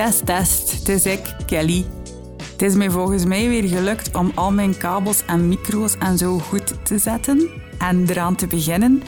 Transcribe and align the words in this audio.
Test 0.00 0.26
test. 0.26 0.72
Het 0.72 0.88
is 0.88 1.06
ik, 1.06 1.36
Kelly. 1.46 1.84
Het 2.52 2.62
is 2.62 2.74
mij 2.74 2.90
volgens 2.90 3.24
mij 3.24 3.48
weer 3.48 3.68
gelukt 3.68 4.16
om 4.16 4.32
al 4.34 4.52
mijn 4.52 4.76
kabels 4.76 5.24
en 5.26 5.48
micro's 5.48 5.96
en 5.98 6.18
zo 6.18 6.38
goed 6.38 6.74
te 6.84 6.98
zetten 6.98 7.48
en 7.78 8.06
eraan 8.08 8.34
te 8.34 8.46
beginnen. 8.46 9.02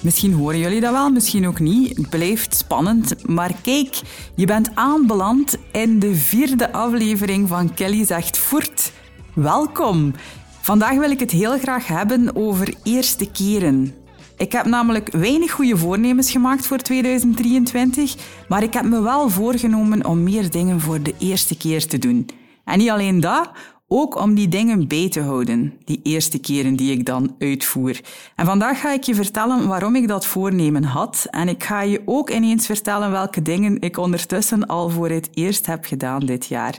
Misschien 0.00 0.32
horen 0.32 0.58
jullie 0.58 0.80
dat 0.80 0.92
wel, 0.92 1.10
misschien 1.10 1.46
ook 1.46 1.60
niet. 1.60 1.96
Het 1.96 2.10
blijft 2.10 2.56
spannend. 2.56 3.28
Maar 3.28 3.52
kijk, 3.62 4.00
je 4.34 4.46
bent 4.46 4.70
aanbeland 4.74 5.56
in 5.72 5.98
de 5.98 6.14
vierde 6.14 6.72
aflevering 6.72 7.48
van 7.48 7.74
Kelly 7.74 8.04
Zegt 8.04 8.38
Voert. 8.38 8.92
Welkom! 9.34 10.14
Vandaag 10.60 10.96
wil 10.96 11.10
ik 11.10 11.20
het 11.20 11.30
heel 11.30 11.58
graag 11.58 11.86
hebben 11.86 12.36
over 12.36 12.74
eerste 12.82 13.30
keren. 13.30 14.05
Ik 14.36 14.52
heb 14.52 14.66
namelijk 14.66 15.12
weinig 15.12 15.50
goede 15.50 15.76
voornemens 15.76 16.30
gemaakt 16.30 16.66
voor 16.66 16.78
2023, 16.78 18.16
maar 18.48 18.62
ik 18.62 18.72
heb 18.72 18.84
me 18.84 19.02
wel 19.02 19.28
voorgenomen 19.28 20.06
om 20.06 20.22
meer 20.22 20.50
dingen 20.50 20.80
voor 20.80 21.02
de 21.02 21.14
eerste 21.18 21.56
keer 21.56 21.86
te 21.86 21.98
doen. 21.98 22.28
En 22.64 22.78
niet 22.78 22.90
alleen 22.90 23.20
dat, 23.20 23.50
ook 23.88 24.20
om 24.20 24.34
die 24.34 24.48
dingen 24.48 24.88
bij 24.88 25.08
te 25.08 25.20
houden, 25.20 25.72
die 25.84 26.00
eerste 26.02 26.38
keren 26.38 26.76
die 26.76 26.92
ik 26.92 27.06
dan 27.06 27.34
uitvoer. 27.38 28.00
En 28.34 28.46
vandaag 28.46 28.80
ga 28.80 28.92
ik 28.92 29.02
je 29.02 29.14
vertellen 29.14 29.68
waarom 29.68 29.96
ik 29.96 30.08
dat 30.08 30.26
voornemen 30.26 30.84
had. 30.84 31.26
En 31.30 31.48
ik 31.48 31.64
ga 31.64 31.80
je 31.80 32.02
ook 32.04 32.30
ineens 32.30 32.66
vertellen 32.66 33.10
welke 33.10 33.42
dingen 33.42 33.80
ik 33.80 33.96
ondertussen 33.96 34.66
al 34.66 34.88
voor 34.88 35.08
het 35.08 35.28
eerst 35.34 35.66
heb 35.66 35.84
gedaan 35.84 36.20
dit 36.20 36.46
jaar. 36.46 36.78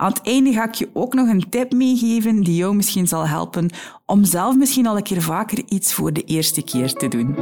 Aan 0.00 0.12
het 0.12 0.20
einde 0.22 0.52
ga 0.52 0.64
ik 0.64 0.74
je 0.74 0.88
ook 0.92 1.14
nog 1.14 1.28
een 1.28 1.48
tip 1.48 1.72
meegeven 1.72 2.42
die 2.42 2.56
jou 2.56 2.74
misschien 2.74 3.06
zal 3.06 3.28
helpen 3.28 3.70
om 4.06 4.24
zelf 4.24 4.56
misschien 4.56 4.86
al 4.86 4.96
een 4.96 5.02
keer 5.02 5.22
vaker 5.22 5.62
iets 5.68 5.94
voor 5.94 6.12
de 6.12 6.24
eerste 6.24 6.62
keer 6.62 6.92
te 6.92 7.08
doen. 7.08 7.34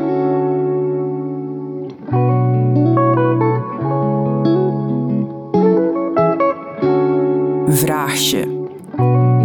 Vraagje. 7.77 8.69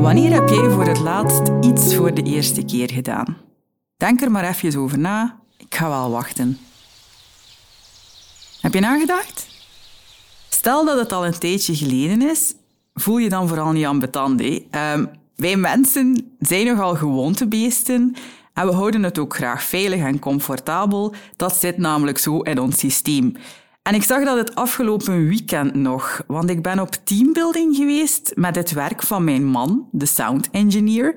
Wanneer 0.02 0.34
heb 0.34 0.50
jij 0.50 0.70
voor 0.70 0.86
het 0.86 1.00
laatst 1.00 1.52
iets 1.62 1.96
voor 1.96 2.14
de 2.14 2.24
eerste 2.24 2.66
keer 2.66 2.92
gedaan? 2.92 3.38
Denk 3.98 4.22
er 4.22 4.32
maar 4.32 4.50
even 4.50 4.80
over 4.80 5.00
na. 5.00 5.40
Ik 5.58 5.76
ga 5.76 5.90
wel 5.90 6.10
wachten. 6.12 6.60
Heb 8.62 8.74
je 8.74 8.80
nagedacht? 8.80 9.48
Stel 10.50 10.86
dat 10.86 10.98
het 10.98 11.12
al 11.12 11.26
een 11.26 11.40
tijdje 11.40 11.76
geleden 11.76 12.22
is, 12.22 12.54
voel 13.02 13.18
je 13.18 13.30
dan 13.30 13.48
vooral 13.48 13.72
niet. 13.72 13.88
Hè? 14.70 14.94
Um, 14.94 15.10
wij 15.36 15.56
mensen 15.56 16.36
zijn 16.40 16.66
nogal 16.66 16.96
gewoontebeesten 16.96 18.16
en 18.54 18.68
we 18.68 18.74
houden 18.74 19.04
het 19.04 19.20
ook 19.20 19.36
graag 19.36 19.64
veilig 19.64 20.02
en 20.02 20.20
comfortabel. 20.20 21.14
Dat 21.36 21.58
zit 21.58 21.78
namelijk 21.78 22.18
zo 22.18 22.40
in 22.40 22.60
ons 22.60 22.78
systeem. 22.78 23.36
En 23.82 23.96
ik 23.96 24.04
zag 24.04 24.24
dat 24.24 24.38
het 24.38 24.56
afgelopen 24.56 25.28
weekend 25.28 25.74
nog, 25.74 26.24
want 26.28 26.50
ik 26.50 26.62
ben 26.62 26.80
op 26.80 26.96
teambuilding 27.04 27.76
geweest 27.76 28.32
met 28.36 28.56
het 28.56 28.72
werk 28.72 29.04
van 29.04 29.24
mijn 29.24 29.46
man, 29.46 29.88
de 29.92 30.06
sound 30.06 30.50
engineer. 30.52 31.16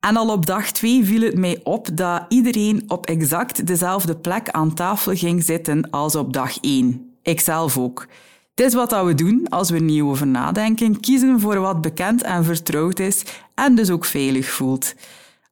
En 0.00 0.16
al 0.16 0.30
op 0.30 0.46
dag 0.46 0.70
twee 0.70 1.04
viel 1.04 1.20
het 1.20 1.38
mij 1.38 1.60
op 1.62 1.88
dat 1.92 2.24
iedereen 2.28 2.82
op 2.86 3.06
exact 3.06 3.66
dezelfde 3.66 4.16
plek 4.16 4.50
aan 4.50 4.74
tafel 4.74 5.14
ging 5.14 5.42
zitten 5.42 5.90
als 5.90 6.14
op 6.14 6.32
dag 6.32 6.60
één. 6.60 7.16
Ikzelf 7.22 7.78
ook. 7.78 8.06
Het 8.56 8.66
is 8.66 8.74
wat 8.74 9.04
we 9.04 9.14
doen 9.14 9.48
als 9.48 9.70
we 9.70 9.78
niet 9.78 10.02
over 10.02 10.26
nadenken, 10.26 11.00
kiezen 11.00 11.40
voor 11.40 11.58
wat 11.58 11.80
bekend 11.80 12.22
en 12.22 12.44
vertrouwd 12.44 12.98
is 12.98 13.24
en 13.54 13.74
dus 13.74 13.90
ook 13.90 14.04
veilig 14.04 14.50
voelt. 14.50 14.94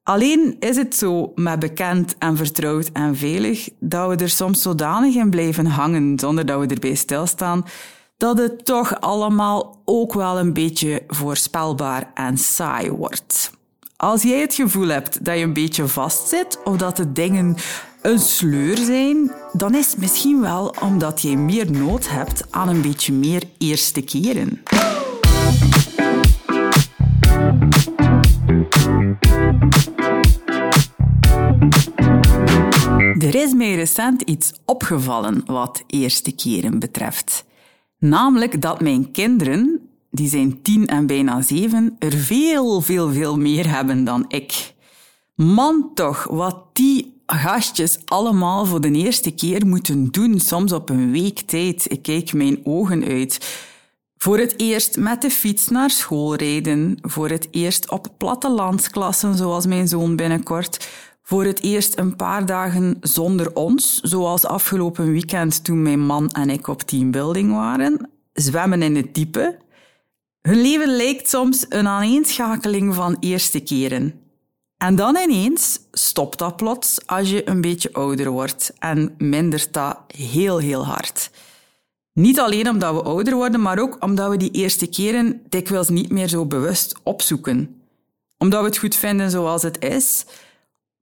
Alleen 0.03 0.57
is 0.59 0.77
het 0.77 0.97
zo 0.97 1.33
met 1.35 1.59
bekend 1.59 2.19
en 2.19 2.37
vertrouwd 2.37 2.91
en 2.93 3.17
veilig 3.17 3.69
dat 3.81 4.09
we 4.09 4.17
er 4.17 4.31
soms 4.31 4.63
zodanig 4.63 5.15
in 5.15 5.31
blijven 5.31 5.67
hangen 5.67 6.19
zonder 6.19 6.47
dat 6.47 6.61
we 6.61 6.67
erbij 6.67 6.95
stilstaan, 6.95 7.65
dat 8.17 8.39
het 8.39 8.65
toch 8.65 9.01
allemaal 9.01 9.83
ook 9.85 10.15
wel 10.15 10.39
een 10.39 10.53
beetje 10.53 11.03
voorspelbaar 11.07 12.11
en 12.15 12.39
saai 12.39 12.91
wordt. 12.91 13.51
Als 13.97 14.23
jij 14.23 14.41
het 14.41 14.55
gevoel 14.55 14.89
hebt 14.89 15.25
dat 15.25 15.37
je 15.37 15.43
een 15.43 15.53
beetje 15.53 15.89
vastzit 15.89 16.59
of 16.65 16.77
dat 16.77 16.97
de 16.97 17.13
dingen 17.13 17.57
een 18.05 18.19
sleur 18.19 18.77
zijn, 18.77 19.33
dan 19.53 19.75
is 19.75 19.91
het 19.91 20.01
misschien 20.01 20.41
wel 20.41 20.75
omdat 20.83 21.23
je 21.23 21.37
meer 21.37 21.71
nood 21.71 22.09
hebt 22.09 22.45
aan 22.51 22.69
een 22.69 22.83
beetje 22.83 23.13
meer 23.13 23.43
eerste 23.59 24.01
keren. 24.01 24.63
Er 33.19 33.35
is 33.35 33.53
mij 33.55 33.75
recent 33.75 34.23
iets 34.23 34.53
opgevallen 34.65 35.43
wat 35.47 35.83
eerste 35.87 36.33
keren 36.33 36.79
betreft. 36.79 37.45
Namelijk 37.99 38.63
dat 38.63 38.81
mijn 38.81 39.11
kinderen, 39.11 39.81
die 40.11 40.29
zijn 40.29 40.63
tien 40.63 40.87
en 40.87 41.07
bijna 41.07 41.43
zeven, 41.43 41.97
er 41.99 42.13
veel, 42.13 42.81
veel, 42.81 43.13
veel 43.13 43.39
meer 43.39 43.71
hebben 43.71 44.05
dan 44.05 44.25
ik. 44.29 44.75
Man 45.35 45.91
toch, 45.95 46.25
wat 46.25 46.65
die 46.73 47.14
gastjes 47.27 47.99
allemaal 48.05 48.67
voor 48.67 48.81
de 48.81 48.91
eerste 48.91 49.31
keer 49.31 49.67
moeten 49.67 50.11
doen, 50.11 50.41
soms 50.41 50.73
op 50.73 50.89
een 50.89 51.13
week 51.13 51.41
tijd. 51.41 51.87
Ik 51.91 52.03
kijk 52.03 52.33
mijn 52.33 52.61
ogen 52.65 53.05
uit. 53.05 53.63
Voor 54.17 54.39
het 54.39 54.55
eerst 54.57 54.97
met 54.97 55.23
de 55.23 55.31
fiets 55.31 55.69
naar 55.69 55.91
school 55.91 56.35
rijden. 56.35 56.99
Voor 57.03 57.29
het 57.29 57.49
eerst 57.51 57.91
op 57.91 58.09
plattelandsklassen, 58.17 59.37
zoals 59.37 59.67
mijn 59.67 59.89
zoon 59.89 60.17
binnenkort. 60.17 60.89
Voor 61.23 61.45
het 61.45 61.63
eerst 61.63 61.99
een 61.99 62.17
paar 62.17 62.47
dagen 62.47 62.97
zonder 63.01 63.55
ons, 63.55 64.01
zoals 64.01 64.45
afgelopen 64.45 65.13
weekend 65.13 65.65
toen 65.65 65.83
mijn 65.83 66.01
man 66.01 66.31
en 66.31 66.51
ik 66.51 66.67
op 66.67 66.83
teambuilding 66.83 67.53
waren. 67.53 68.11
Zwemmen 68.33 68.83
in 68.83 68.97
het 68.97 69.15
diepe. 69.15 69.59
Hun 70.41 70.61
leven 70.61 70.97
lijkt 70.97 71.29
soms 71.29 71.67
een 71.69 71.87
aaneenschakeling 71.87 72.95
van 72.95 73.17
eerste 73.21 73.61
keren. 73.61 74.24
En 74.77 74.97
dan 74.97 75.17
ineens 75.17 75.79
stopt 75.93 76.39
dat 76.39 76.57
plots 76.57 77.07
als 77.07 77.31
je 77.31 77.49
een 77.49 77.61
beetje 77.61 77.93
ouder 77.93 78.31
wordt 78.31 78.73
en 78.79 79.15
mindert 79.19 79.73
dat 79.73 79.99
heel, 80.07 80.59
heel 80.59 80.87
hard. 80.87 81.31
Niet 82.13 82.41
alleen 82.41 82.69
omdat 82.69 82.95
we 82.95 83.03
ouder 83.03 83.35
worden, 83.35 83.63
maar 83.63 83.79
ook 83.79 83.97
omdat 84.01 84.31
we 84.31 84.37
die 84.37 84.51
eerste 84.51 84.87
keren 84.87 85.43
dikwijls 85.49 85.89
niet 85.89 86.11
meer 86.11 86.29
zo 86.29 86.47
bewust 86.47 86.95
opzoeken. 87.03 87.81
Omdat 88.39 88.61
we 88.61 88.67
het 88.67 88.79
goed 88.79 88.95
vinden 88.95 89.31
zoals 89.31 89.63
het 89.63 89.85
is, 89.85 90.25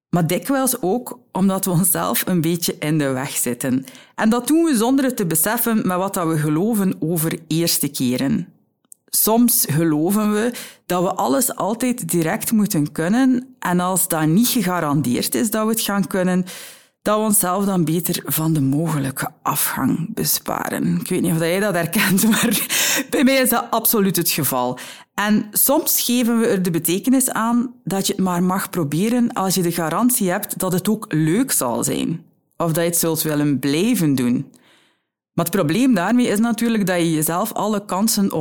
maar 0.09 0.27
dikwijls 0.27 0.83
ook 0.83 1.19
omdat 1.33 1.65
we 1.65 1.71
onszelf 1.71 2.27
een 2.27 2.41
beetje 2.41 2.77
in 2.79 2.99
de 2.99 3.09
weg 3.09 3.31
zitten. 3.31 3.85
En 4.15 4.29
dat 4.29 4.47
doen 4.47 4.65
we 4.65 4.77
zonder 4.77 5.05
het 5.05 5.17
te 5.17 5.27
beseffen 5.27 5.87
met 5.87 5.97
wat 5.97 6.15
we 6.15 6.39
geloven 6.39 6.97
over 7.01 7.39
eerste 7.47 7.89
keren. 7.89 8.53
Soms 9.07 9.65
geloven 9.71 10.33
we 10.33 10.53
dat 10.87 11.03
we 11.03 11.15
alles 11.15 11.55
altijd 11.55 12.11
direct 12.11 12.53
moeten 12.53 12.93
kunnen 12.93 13.52
en 13.62 13.81
als 13.81 14.09
dat 14.09 14.26
niet 14.26 14.49
gegarandeerd 14.49 15.35
is 15.35 15.50
dat 15.50 15.64
we 15.64 15.70
het 15.70 15.81
gaan 15.81 16.06
kunnen, 16.06 16.44
dat 17.03 17.19
we 17.19 17.25
onszelf 17.25 17.64
dan 17.64 17.85
beter 17.85 18.23
van 18.25 18.53
de 18.53 18.61
mogelijke 18.61 19.29
afgang 19.43 20.14
besparen. 20.14 20.99
Ik 21.00 21.09
weet 21.09 21.20
niet 21.20 21.32
of 21.32 21.38
jij 21.38 21.61
dat 21.61 21.75
herkent, 21.75 22.29
maar 22.31 22.67
bij 23.11 23.25
mij 23.25 23.35
is 23.35 23.49
dat 23.49 23.67
absoluut 23.70 24.17
het 24.17 24.31
geval. 24.31 24.79
En 25.14 25.49
soms 25.53 26.00
geven 26.00 26.41
we 26.41 26.47
er 26.47 26.62
de 26.62 26.70
betekenis 26.70 27.31
aan 27.31 27.75
dat 27.85 28.06
je 28.06 28.12
het 28.12 28.23
maar 28.23 28.43
mag 28.43 28.70
proberen 28.70 29.32
als 29.32 29.55
je 29.55 29.62
de 29.62 29.73
garantie 29.73 30.31
hebt 30.31 30.58
dat 30.58 30.73
het 30.73 30.88
ook 30.88 31.05
leuk 31.08 31.53
zal 31.53 31.85
zijn. 31.85 32.25
Of 32.56 32.73
dat 32.73 32.85
je 32.85 32.91
het 32.91 32.99
zult 32.99 33.23
willen 33.23 33.58
blijven 33.58 34.15
doen. 34.15 34.47
Maar 35.32 35.44
het 35.44 35.55
probleem 35.55 35.94
daarmee 35.94 36.26
is 36.26 36.38
natuurlijk 36.38 36.87
dat 36.87 36.97
je 36.97 37.12
jezelf 37.12 37.53
alle 37.53 37.85
kansen 37.85 38.32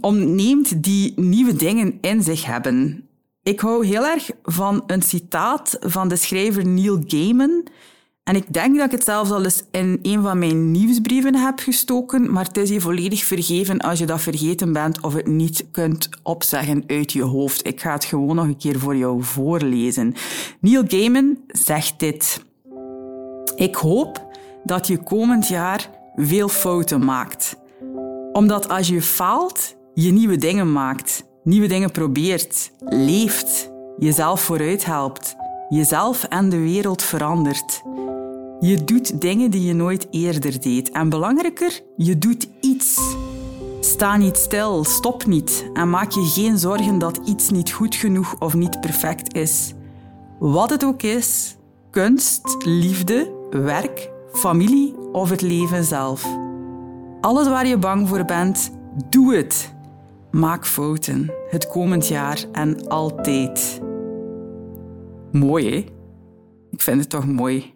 ontneemt 0.00 0.82
die 0.82 1.12
nieuwe 1.16 1.56
dingen 1.56 1.98
in 2.00 2.22
zich 2.22 2.44
hebben. 2.44 3.05
Ik 3.46 3.60
hou 3.60 3.86
heel 3.86 4.06
erg 4.06 4.30
van 4.42 4.82
een 4.86 5.02
citaat 5.02 5.76
van 5.80 6.08
de 6.08 6.16
schrijver 6.16 6.66
Neil 6.66 7.02
Gaiman. 7.06 7.66
En 8.24 8.36
ik 8.36 8.52
denk 8.52 8.76
dat 8.76 8.84
ik 8.84 8.90
het 8.90 9.04
zelfs 9.04 9.30
al 9.30 9.44
eens 9.44 9.62
in 9.70 9.98
een 10.02 10.22
van 10.22 10.38
mijn 10.38 10.70
nieuwsbrieven 10.70 11.34
heb 11.34 11.58
gestoken, 11.58 12.32
maar 12.32 12.44
het 12.44 12.56
is 12.56 12.68
je 12.68 12.80
volledig 12.80 13.24
vergeven 13.24 13.78
als 13.78 13.98
je 13.98 14.06
dat 14.06 14.20
vergeten 14.20 14.72
bent 14.72 15.02
of 15.02 15.14
het 15.14 15.26
niet 15.26 15.66
kunt 15.70 16.08
opzeggen 16.22 16.84
uit 16.86 17.12
je 17.12 17.22
hoofd. 17.22 17.66
Ik 17.66 17.80
ga 17.80 17.92
het 17.92 18.04
gewoon 18.04 18.36
nog 18.36 18.44
een 18.44 18.58
keer 18.58 18.78
voor 18.78 18.96
jou 18.96 19.22
voorlezen. 19.22 20.14
Neil 20.60 20.82
Gaiman 20.86 21.38
zegt 21.46 21.98
dit. 21.98 22.44
Ik 23.56 23.74
hoop 23.74 24.36
dat 24.64 24.86
je 24.86 25.02
komend 25.02 25.48
jaar 25.48 25.90
veel 26.16 26.48
fouten 26.48 27.04
maakt. 27.04 27.56
Omdat 28.32 28.68
als 28.68 28.88
je 28.88 29.02
faalt, 29.02 29.76
je 29.94 30.12
nieuwe 30.12 30.36
dingen 30.36 30.72
maakt 30.72 31.24
nieuwe 31.46 31.66
dingen 31.68 31.90
probeert, 31.90 32.70
leeft, 32.84 33.70
jezelf 33.98 34.40
vooruit 34.40 34.84
helpt, 34.84 35.36
jezelf 35.68 36.24
en 36.24 36.48
de 36.48 36.58
wereld 36.58 37.02
verandert. 37.02 37.82
Je 38.60 38.84
doet 38.84 39.20
dingen 39.20 39.50
die 39.50 39.64
je 39.64 39.74
nooit 39.74 40.06
eerder 40.10 40.60
deed. 40.60 40.90
En 40.90 41.08
belangrijker, 41.08 41.80
je 41.96 42.18
doet 42.18 42.48
iets. 42.60 43.00
Sta 43.80 44.16
niet 44.16 44.36
stil, 44.36 44.84
stop 44.84 45.26
niet 45.26 45.70
en 45.72 45.90
maak 45.90 46.10
je 46.10 46.24
geen 46.24 46.58
zorgen 46.58 46.98
dat 46.98 47.20
iets 47.24 47.50
niet 47.50 47.72
goed 47.72 47.94
genoeg 47.94 48.36
of 48.38 48.54
niet 48.54 48.80
perfect 48.80 49.34
is. 49.34 49.74
Wat 50.38 50.70
het 50.70 50.84
ook 50.84 51.02
is, 51.02 51.56
kunst, 51.90 52.56
liefde, 52.64 53.32
werk, 53.50 54.10
familie 54.32 54.94
of 55.12 55.30
het 55.30 55.40
leven 55.40 55.84
zelf. 55.84 56.26
Alles 57.20 57.48
waar 57.48 57.66
je 57.66 57.78
bang 57.78 58.08
voor 58.08 58.24
bent, 58.24 58.70
doe 59.10 59.36
het. 59.36 59.74
Maak 60.36 60.66
fouten, 60.66 61.32
het 61.50 61.68
komend 61.68 62.08
jaar 62.08 62.44
en 62.52 62.88
altijd. 62.88 63.80
Mooi, 65.32 65.70
hè? 65.70 65.76
Ik 66.70 66.80
vind 66.80 67.00
het 67.00 67.10
toch 67.10 67.26
mooi. 67.26 67.74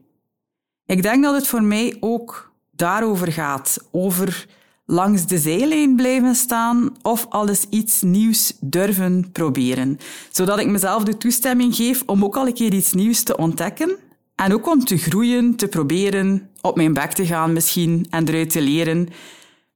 Ik 0.87 1.03
denk 1.03 1.23
dat 1.23 1.35
het 1.35 1.47
voor 1.47 1.63
mij 1.63 1.97
ook 2.01 2.53
daarover 2.71 3.33
gaat. 3.33 3.89
Over 3.91 4.49
langs 4.87 5.27
de 5.27 5.39
zijlijn 5.39 5.97
blijven 5.97 6.35
staan 6.35 6.97
of 7.03 7.27
alles 7.29 7.67
iets 7.71 8.03
nieuws 8.03 8.57
durven 8.61 9.33
proberen. 9.33 9.99
Zodat 10.31 10.59
ik 10.59 10.67
mezelf 10.67 11.03
de 11.03 11.17
toestemming 11.17 11.75
geef 11.75 12.03
om 12.07 12.25
ook 12.25 12.37
al 12.37 12.47
een 12.47 12.55
keer 12.55 12.73
iets 12.73 12.93
nieuws 12.93 13.23
te 13.23 13.37
ontdekken. 13.37 13.97
En 14.35 14.53
ook 14.53 14.69
om 14.69 14.85
te 14.85 14.99
groeien, 14.99 15.57
te 15.57 15.69
proberen, 15.69 16.51
op 16.61 16.77
mijn 16.77 16.95
bek 16.95 17.13
te 17.13 17.27
gaan 17.27 17.53
misschien 17.53 18.07
en 18.11 18.29
eruit 18.29 18.51
te 18.51 18.61
leren. 18.61 19.09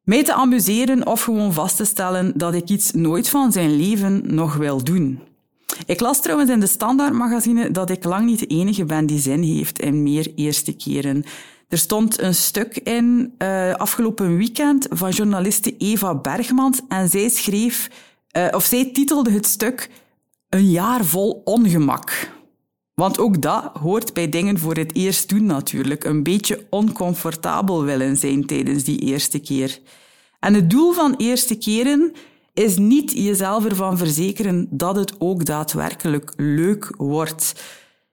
Mij 0.05 0.25
te 0.25 0.35
amuseren 0.35 1.07
of 1.07 1.23
gewoon 1.23 1.53
vast 1.53 1.77
te 1.77 1.85
stellen 1.85 2.33
dat 2.37 2.55
ik 2.55 2.69
iets 2.69 2.93
nooit 2.93 3.29
van 3.29 3.53
zijn 3.53 3.77
leven 3.77 4.35
nog 4.35 4.55
wil 4.55 4.85
doen. 4.85 5.21
Ik 5.87 6.01
las 6.01 6.23
trouwens 6.23 6.51
in 6.51 6.61
de 6.61 6.67
Standaard-magazine 6.67 7.71
dat 7.71 7.91
ik 7.91 8.05
lang 8.05 8.27
niet 8.27 8.39
de 8.39 8.47
enige 8.47 8.85
ben 8.85 9.07
die 9.07 9.19
zin 9.19 9.43
heeft 9.43 9.79
in 9.79 10.03
meer 10.03 10.33
eerste 10.35 10.77
keren. 10.77 11.25
Er 11.69 11.79
stond 11.79 12.21
een 12.21 12.35
stuk 12.35 12.77
in 12.77 13.35
uh, 13.39 13.75
afgelopen 13.75 14.37
weekend 14.37 14.87
van 14.91 15.11
journaliste 15.11 15.77
Eva 15.77 16.15
Bergmans 16.15 16.81
en 16.89 17.09
zij 17.09 17.29
schreef, 17.29 17.91
uh, 18.37 18.47
of 18.51 18.65
zij 18.65 18.91
titelde 18.93 19.31
het 19.31 19.47
stuk 19.47 19.91
Een 20.49 20.71
jaar 20.71 21.05
vol 21.05 21.43
ongemak. 21.45 22.31
Want 22.95 23.19
ook 23.19 23.43
dat 23.43 23.71
hoort 23.81 24.13
bij 24.13 24.29
dingen 24.29 24.59
voor 24.59 24.75
het 24.75 24.95
eerst 24.95 25.29
doen 25.29 25.47
natuurlijk. 25.47 26.05
Een 26.05 26.23
beetje 26.23 26.67
oncomfortabel 26.71 27.85
willen 27.85 28.17
zijn 28.17 28.47
tijdens 28.47 28.85
die 28.85 28.99
eerste 28.99 29.39
keer. 29.39 29.79
En 30.41 30.55
het 30.55 30.71
doel 30.71 30.93
van 30.93 31.15
eerste 31.17 31.55
keren 31.55 32.13
is 32.53 32.77
niet 32.77 33.13
jezelf 33.13 33.65
ervan 33.65 33.99
verzekeren 33.99 34.67
dat 34.71 34.97
het 34.97 35.15
ook 35.19 35.45
daadwerkelijk 35.45 36.33
leuk 36.37 36.95
wordt. 36.97 37.55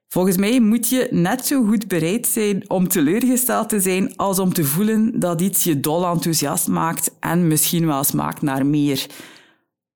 Volgens 0.08 0.38
mij 0.38 0.60
moet 0.60 0.90
je 0.90 1.08
net 1.12 1.46
zo 1.46 1.66
goed 1.66 1.88
bereid 1.88 2.28
zijn 2.28 2.70
om 2.70 2.88
teleurgesteld 2.88 3.70
te 3.70 3.80
zijn 3.80 4.16
als 4.16 4.40
om 4.40 4.54
te 4.54 4.64
voelen 4.64 5.20
dat 5.20 5.42
iets 5.42 5.64
je 5.64 5.80
dol 5.80 6.06
enthousiast 6.06 6.68
maakt 6.68 7.12
en 7.20 7.48
misschien 7.48 7.86
wel 7.86 8.04
smaakt 8.04 8.42
naar 8.42 8.66
meer. 8.66 9.06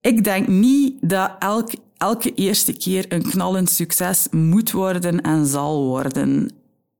Ik 0.02 0.24
denk 0.24 0.48
niet 0.48 0.98
dat 1.02 1.32
elk 1.40 1.72
elke 1.97 2.33
eerste 2.33 2.77
keer 2.77 3.06
een 3.09 3.30
knallend 3.30 3.69
succes 3.69 4.27
moet 4.31 4.71
worden 4.71 5.21
en 5.21 5.45
zal 5.45 5.86
worden. 5.86 6.51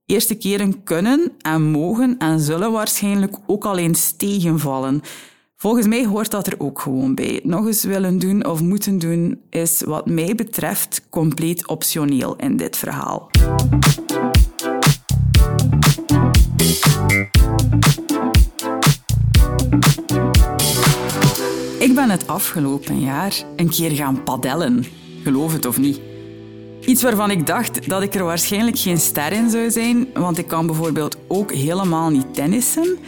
Eerste 0.06 0.34
keren 0.34 0.82
kunnen 0.82 1.32
en 1.38 1.62
mogen 1.62 2.18
en 2.18 2.40
zullen 2.40 2.72
waarschijnlijk 2.72 3.36
ook 3.46 3.64
al 3.64 3.78
eens 3.78 4.12
tegenvallen. 4.16 5.00
Volgens 5.56 5.86
mij 5.86 6.06
hoort 6.06 6.30
dat 6.30 6.46
er 6.46 6.54
ook 6.58 6.80
gewoon 6.80 7.14
bij. 7.14 7.40
Nog 7.42 7.66
eens 7.66 7.84
willen 7.84 8.18
doen 8.18 8.46
of 8.46 8.60
moeten 8.60 8.98
doen 8.98 9.40
is 9.50 9.82
wat 9.84 10.06
mij 10.06 10.34
betreft 10.34 11.06
compleet 11.10 11.68
optioneel 11.68 12.36
in 12.36 12.56
dit 12.56 12.76
verhaal. 12.76 13.30
Het 22.10 22.26
afgelopen 22.26 23.00
jaar 23.00 23.42
een 23.56 23.68
keer 23.68 23.90
gaan 23.90 24.22
padellen. 24.22 24.84
Geloof 25.22 25.52
het 25.52 25.66
of 25.66 25.78
niet. 25.78 26.00
Iets 26.80 27.02
waarvan 27.02 27.30
ik 27.30 27.46
dacht 27.46 27.88
dat 27.88 28.02
ik 28.02 28.14
er 28.14 28.24
waarschijnlijk 28.24 28.78
geen 28.78 28.98
ster 28.98 29.32
in 29.32 29.50
zou 29.50 29.70
zijn, 29.70 30.08
want 30.14 30.38
ik 30.38 30.46
kan 30.46 30.66
bijvoorbeeld 30.66 31.16
ook 31.28 31.52
helemaal 31.52 32.10
niet 32.10 32.34
tennissen. 32.34 32.98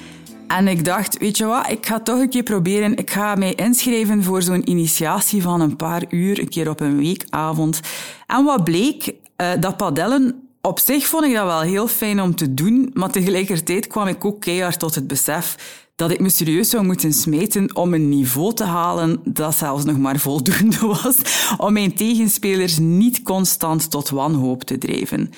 En 0.48 0.68
ik 0.68 0.84
dacht, 0.84 1.18
weet 1.18 1.36
je 1.36 1.44
wat, 1.44 1.70
ik 1.70 1.86
ga 1.86 2.00
toch 2.00 2.20
een 2.20 2.28
keer 2.28 2.42
proberen. 2.42 2.96
Ik 2.96 3.10
ga 3.10 3.34
mij 3.34 3.54
inschrijven 3.54 4.22
voor 4.22 4.42
zo'n 4.42 4.70
initiatie 4.70 5.42
van 5.42 5.60
een 5.60 5.76
paar 5.76 6.02
uur, 6.08 6.38
een 6.38 6.48
keer 6.48 6.70
op 6.70 6.80
een 6.80 6.98
weekavond. 6.98 7.80
En 8.26 8.44
wat 8.44 8.64
bleek, 8.64 9.14
uh, 9.36 9.48
dat 9.60 9.76
padellen 9.76 10.48
op 10.60 10.78
zich 10.78 11.06
vond 11.06 11.24
ik 11.24 11.34
dat 11.34 11.44
wel 11.44 11.60
heel 11.60 11.88
fijn 11.88 12.20
om 12.20 12.34
te 12.34 12.54
doen, 12.54 12.90
maar 12.94 13.10
tegelijkertijd 13.10 13.86
kwam 13.86 14.06
ik 14.06 14.24
ook 14.24 14.40
keihard 14.40 14.78
tot 14.78 14.94
het 14.94 15.06
besef 15.06 15.56
dat 15.98 16.10
ik 16.10 16.20
me 16.20 16.30
serieus 16.30 16.70
zou 16.70 16.84
moeten 16.84 17.12
smeten 17.12 17.76
om 17.76 17.94
een 17.94 18.08
niveau 18.08 18.54
te 18.54 18.64
halen 18.64 19.20
dat 19.24 19.54
zelfs 19.54 19.84
nog 19.84 19.98
maar 19.98 20.18
voldoende 20.18 20.86
was 21.02 21.16
om 21.56 21.72
mijn 21.72 21.94
tegenspelers 21.94 22.78
niet 22.78 23.22
constant 23.22 23.90
tot 23.90 24.08
wanhoop 24.08 24.64
te 24.64 24.78
drijven. 24.78 25.30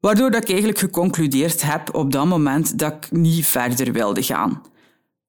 Waardoor 0.00 0.30
dat 0.30 0.42
ik 0.42 0.48
eigenlijk 0.48 0.78
geconcludeerd 0.78 1.62
heb 1.62 1.94
op 1.94 2.12
dat 2.12 2.26
moment 2.26 2.78
dat 2.78 2.92
ik 2.92 3.10
niet 3.10 3.46
verder 3.46 3.92
wilde 3.92 4.22
gaan. 4.22 4.62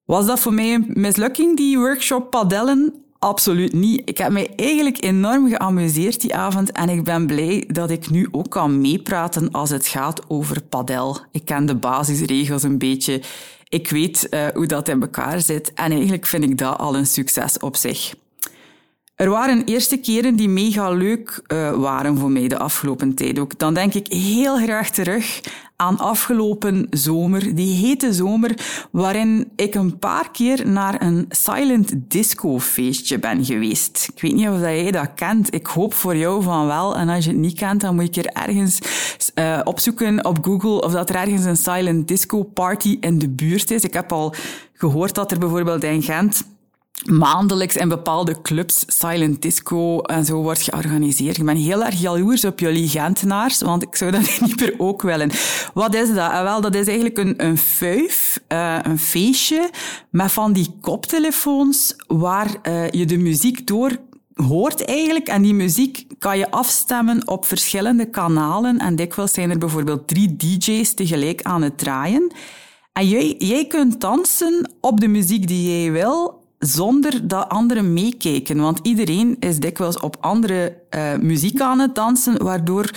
Was 0.04 0.26
dat 0.26 0.40
voor 0.40 0.54
mij 0.54 0.74
een 0.74 0.90
mislukking, 0.94 1.56
die 1.56 1.78
workshop 1.78 2.30
padellen? 2.30 2.94
Absoluut 3.18 3.72
niet. 3.72 4.02
Ik 4.04 4.18
heb 4.18 4.30
mij 4.30 4.52
eigenlijk 4.56 5.04
enorm 5.04 5.48
geamuseerd 5.48 6.20
die 6.20 6.34
avond 6.34 6.72
en 6.72 6.88
ik 6.88 7.04
ben 7.04 7.26
blij 7.26 7.64
dat 7.66 7.90
ik 7.90 8.10
nu 8.10 8.28
ook 8.30 8.50
kan 8.50 8.80
meepraten 8.80 9.50
als 9.50 9.70
het 9.70 9.86
gaat 9.86 10.20
over 10.28 10.62
padel. 10.62 11.18
Ik 11.30 11.44
ken 11.44 11.66
de 11.66 11.76
basisregels 11.76 12.62
een 12.62 12.78
beetje. 12.78 13.22
Ik 13.72 13.90
weet 13.90 14.26
uh, 14.30 14.46
hoe 14.54 14.66
dat 14.66 14.88
in 14.88 15.00
elkaar 15.00 15.40
zit 15.40 15.72
en 15.72 15.90
eigenlijk 15.90 16.26
vind 16.26 16.44
ik 16.44 16.58
dat 16.58 16.78
al 16.78 16.96
een 16.96 17.06
succes 17.06 17.58
op 17.58 17.76
zich. 17.76 18.14
Er 19.22 19.30
waren 19.30 19.64
eerste 19.64 19.96
keren 19.96 20.36
die 20.36 20.48
mega 20.48 20.90
leuk 20.90 21.42
uh, 21.48 21.72
waren 21.72 22.18
voor 22.18 22.30
mij 22.30 22.48
de 22.48 22.58
afgelopen 22.58 23.14
tijd 23.14 23.38
ook. 23.38 23.58
Dan 23.58 23.74
denk 23.74 23.94
ik 23.94 24.06
heel 24.12 24.56
graag 24.56 24.90
terug 24.90 25.40
aan 25.76 25.98
afgelopen 25.98 26.86
zomer, 26.90 27.54
die 27.54 27.86
hete 27.86 28.12
zomer, 28.12 28.54
waarin 28.90 29.50
ik 29.56 29.74
een 29.74 29.98
paar 29.98 30.30
keer 30.30 30.68
naar 30.68 31.02
een 31.02 31.26
silent 31.28 31.92
disco 31.96 32.58
feestje 32.58 33.18
ben 33.18 33.44
geweest. 33.44 34.08
Ik 34.14 34.22
weet 34.22 34.34
niet 34.34 34.48
of 34.48 34.60
jij 34.60 34.90
dat 34.90 35.14
kent. 35.14 35.54
Ik 35.54 35.66
hoop 35.66 35.94
voor 35.94 36.16
jou 36.16 36.42
van 36.42 36.66
wel. 36.66 36.96
En 36.96 37.08
als 37.08 37.24
je 37.24 37.30
het 37.30 37.40
niet 37.40 37.58
kent, 37.58 37.80
dan 37.80 37.94
moet 37.94 38.14
je 38.14 38.22
er 38.22 38.48
ergens 38.48 38.78
uh, 39.34 39.60
opzoeken 39.64 40.24
op 40.24 40.44
Google 40.44 40.82
of 40.82 40.92
dat 40.92 41.10
er 41.10 41.16
ergens 41.16 41.44
een 41.44 41.56
silent 41.56 42.08
disco 42.08 42.42
party 42.42 42.96
in 43.00 43.18
de 43.18 43.28
buurt 43.28 43.70
is. 43.70 43.82
Ik 43.82 43.94
heb 43.94 44.12
al 44.12 44.34
gehoord 44.72 45.14
dat 45.14 45.30
er 45.30 45.38
bijvoorbeeld 45.38 45.84
in 45.84 46.02
Gent 46.02 46.44
maandelijks 47.04 47.76
in 47.76 47.88
bepaalde 47.88 48.42
clubs 48.42 48.84
silent 48.86 49.42
disco 49.42 50.00
en 50.00 50.24
zo 50.24 50.42
wordt 50.42 50.62
georganiseerd. 50.62 51.38
Ik 51.38 51.44
ben 51.44 51.56
heel 51.56 51.84
erg 51.84 52.00
jaloers 52.00 52.44
op 52.44 52.58
jullie 52.58 52.88
Gentenaars, 52.88 53.60
want 53.60 53.82
ik 53.82 53.96
zou 53.96 54.10
dat 54.10 54.20
niet 54.40 54.60
meer 54.60 54.74
ook 54.78 55.02
willen. 55.02 55.30
Wat 55.74 55.94
is 55.94 56.08
dat? 56.08 56.30
Ah, 56.30 56.42
wel, 56.42 56.60
dat 56.60 56.74
is 56.74 56.86
eigenlijk 56.86 57.18
een, 57.18 57.44
een 57.44 57.58
fuif, 57.58 58.40
uh, 58.48 58.78
een 58.82 58.98
feestje 58.98 59.70
met 60.10 60.32
van 60.32 60.52
die 60.52 60.76
koptelefoons 60.80 61.94
waar 62.06 62.48
uh, 62.62 62.90
je 62.90 63.04
de 63.04 63.18
muziek 63.18 63.66
door 63.66 63.96
hoort 64.34 64.84
eigenlijk. 64.84 65.28
En 65.28 65.42
die 65.42 65.54
muziek 65.54 66.06
kan 66.18 66.38
je 66.38 66.50
afstemmen 66.50 67.28
op 67.28 67.44
verschillende 67.44 68.10
kanalen. 68.10 68.78
En 68.78 68.96
dikwijls 68.96 69.32
zijn 69.32 69.50
er 69.50 69.58
bijvoorbeeld 69.58 70.08
drie 70.08 70.36
DJ's 70.36 70.94
tegelijk 70.94 71.42
aan 71.42 71.62
het 71.62 71.78
draaien. 71.78 72.32
En 72.92 73.08
jij, 73.08 73.34
jij 73.38 73.66
kunt 73.66 74.00
dansen 74.00 74.72
op 74.80 75.00
de 75.00 75.08
muziek 75.08 75.46
die 75.46 75.80
jij 75.80 75.92
wil, 75.92 76.41
zonder 76.64 77.28
dat 77.28 77.48
anderen 77.48 77.92
meekijken. 77.92 78.60
Want 78.60 78.78
iedereen 78.82 79.36
is 79.40 79.58
dikwijls 79.58 80.00
op 80.00 80.16
andere 80.20 80.76
uh, 80.90 81.14
muziek 81.16 81.60
aan 81.60 81.78
het 81.78 81.94
dansen, 81.94 82.42
waardoor 82.42 82.90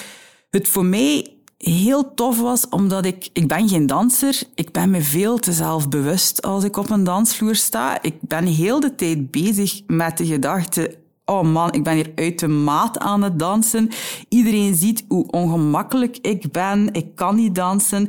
het 0.49 0.67
voor 0.67 0.85
mij 0.85 1.33
heel 1.57 2.13
tof 2.13 2.39
was, 2.39 2.69
omdat 2.69 3.05
ik... 3.05 3.29
Ik 3.33 3.47
ben 3.47 3.69
geen 3.69 3.87
danser. 3.87 4.41
Ik 4.55 4.71
ben 4.71 4.89
me 4.89 5.01
veel 5.01 5.37
te 5.37 5.51
zelfbewust 5.53 6.41
als 6.41 6.63
ik 6.63 6.77
op 6.77 6.89
een 6.89 7.03
dansvloer 7.03 7.55
sta. 7.55 8.01
Ik 8.01 8.15
ben 8.21 8.45
heel 8.45 8.79
de 8.79 8.95
tijd 8.95 9.31
bezig 9.31 9.81
met 9.87 10.17
de 10.17 10.25
gedachte... 10.25 11.03
Oh 11.27 11.41
man, 11.41 11.71
ik 11.71 11.83
ben 11.83 11.93
hier 11.93 12.11
uit 12.15 12.39
de 12.39 12.47
maat 12.47 12.99
aan 12.99 13.21
het 13.21 13.39
dansen. 13.39 13.89
Iedereen 14.29 14.75
ziet 14.75 15.05
hoe 15.07 15.31
ongemakkelijk 15.31 16.17
ik 16.21 16.51
ben. 16.51 16.93
Ik 16.93 17.15
kan 17.15 17.35
niet 17.35 17.55
dansen. 17.55 18.07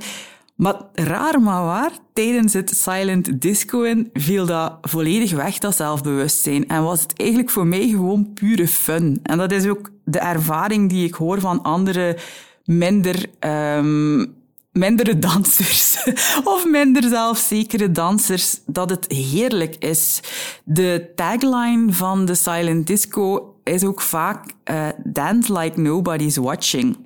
Maar 0.57 0.83
raar 0.93 1.41
maar 1.41 1.65
waar, 1.65 1.91
tijdens 2.13 2.53
het 2.53 2.77
silent 2.77 3.41
discoen 3.41 4.11
viel 4.13 4.47
dat 4.47 4.79
volledig 4.81 5.33
weg, 5.33 5.59
dat 5.59 5.77
zelfbewustzijn. 5.77 6.69
En 6.69 6.83
was 6.83 7.01
het 7.03 7.13
eigenlijk 7.17 7.51
voor 7.51 7.67
mij 7.67 7.89
gewoon 7.89 8.33
pure 8.33 8.69
fun. 8.69 9.21
En 9.23 9.39
dat 9.39 9.53
is 9.53 9.67
ook 9.67 9.91
de 10.05 10.19
ervaring 10.19 10.89
die 10.89 11.07
ik 11.07 11.15
hoor 11.15 11.41
van 11.41 11.63
andere 11.63 12.19
minder, 12.65 13.27
um, 13.41 14.35
mindere 14.73 15.19
dansers 15.29 16.11
of 16.45 16.67
minder 16.67 17.03
zelfzekere 17.03 17.91
dansers, 17.93 18.61
dat 18.67 18.91
het 18.91 19.13
heerlijk 19.13 19.77
is. 19.79 20.21
De 20.65 21.13
tagline 21.15 21.93
van 21.93 22.25
de 22.25 22.35
silent 22.35 22.87
disco 22.87 23.55
is 23.65 23.85
ook 23.85 24.01
vaak 24.01 24.53
uh, 24.71 24.89
dance 25.05 25.53
like 25.53 25.81
nobody's 25.81 26.37
watching. 26.37 27.06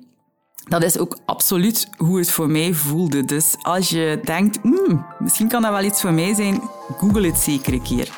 Dat 0.63 0.83
is 0.83 0.97
ook 0.97 1.17
absoluut 1.25 1.89
hoe 1.97 2.17
het 2.17 2.31
voor 2.31 2.49
mij 2.49 2.73
voelde. 2.73 3.25
Dus 3.25 3.55
als 3.61 3.89
je 3.89 4.19
denkt, 4.23 4.63
mm, 4.63 5.05
misschien 5.19 5.47
kan 5.47 5.61
dat 5.61 5.71
wel 5.71 5.83
iets 5.83 6.01
voor 6.01 6.13
mij 6.13 6.33
zijn, 6.33 6.61
google 6.97 7.27
het 7.27 7.37
zeker 7.37 7.73
een 7.73 7.81
keer. 7.81 8.09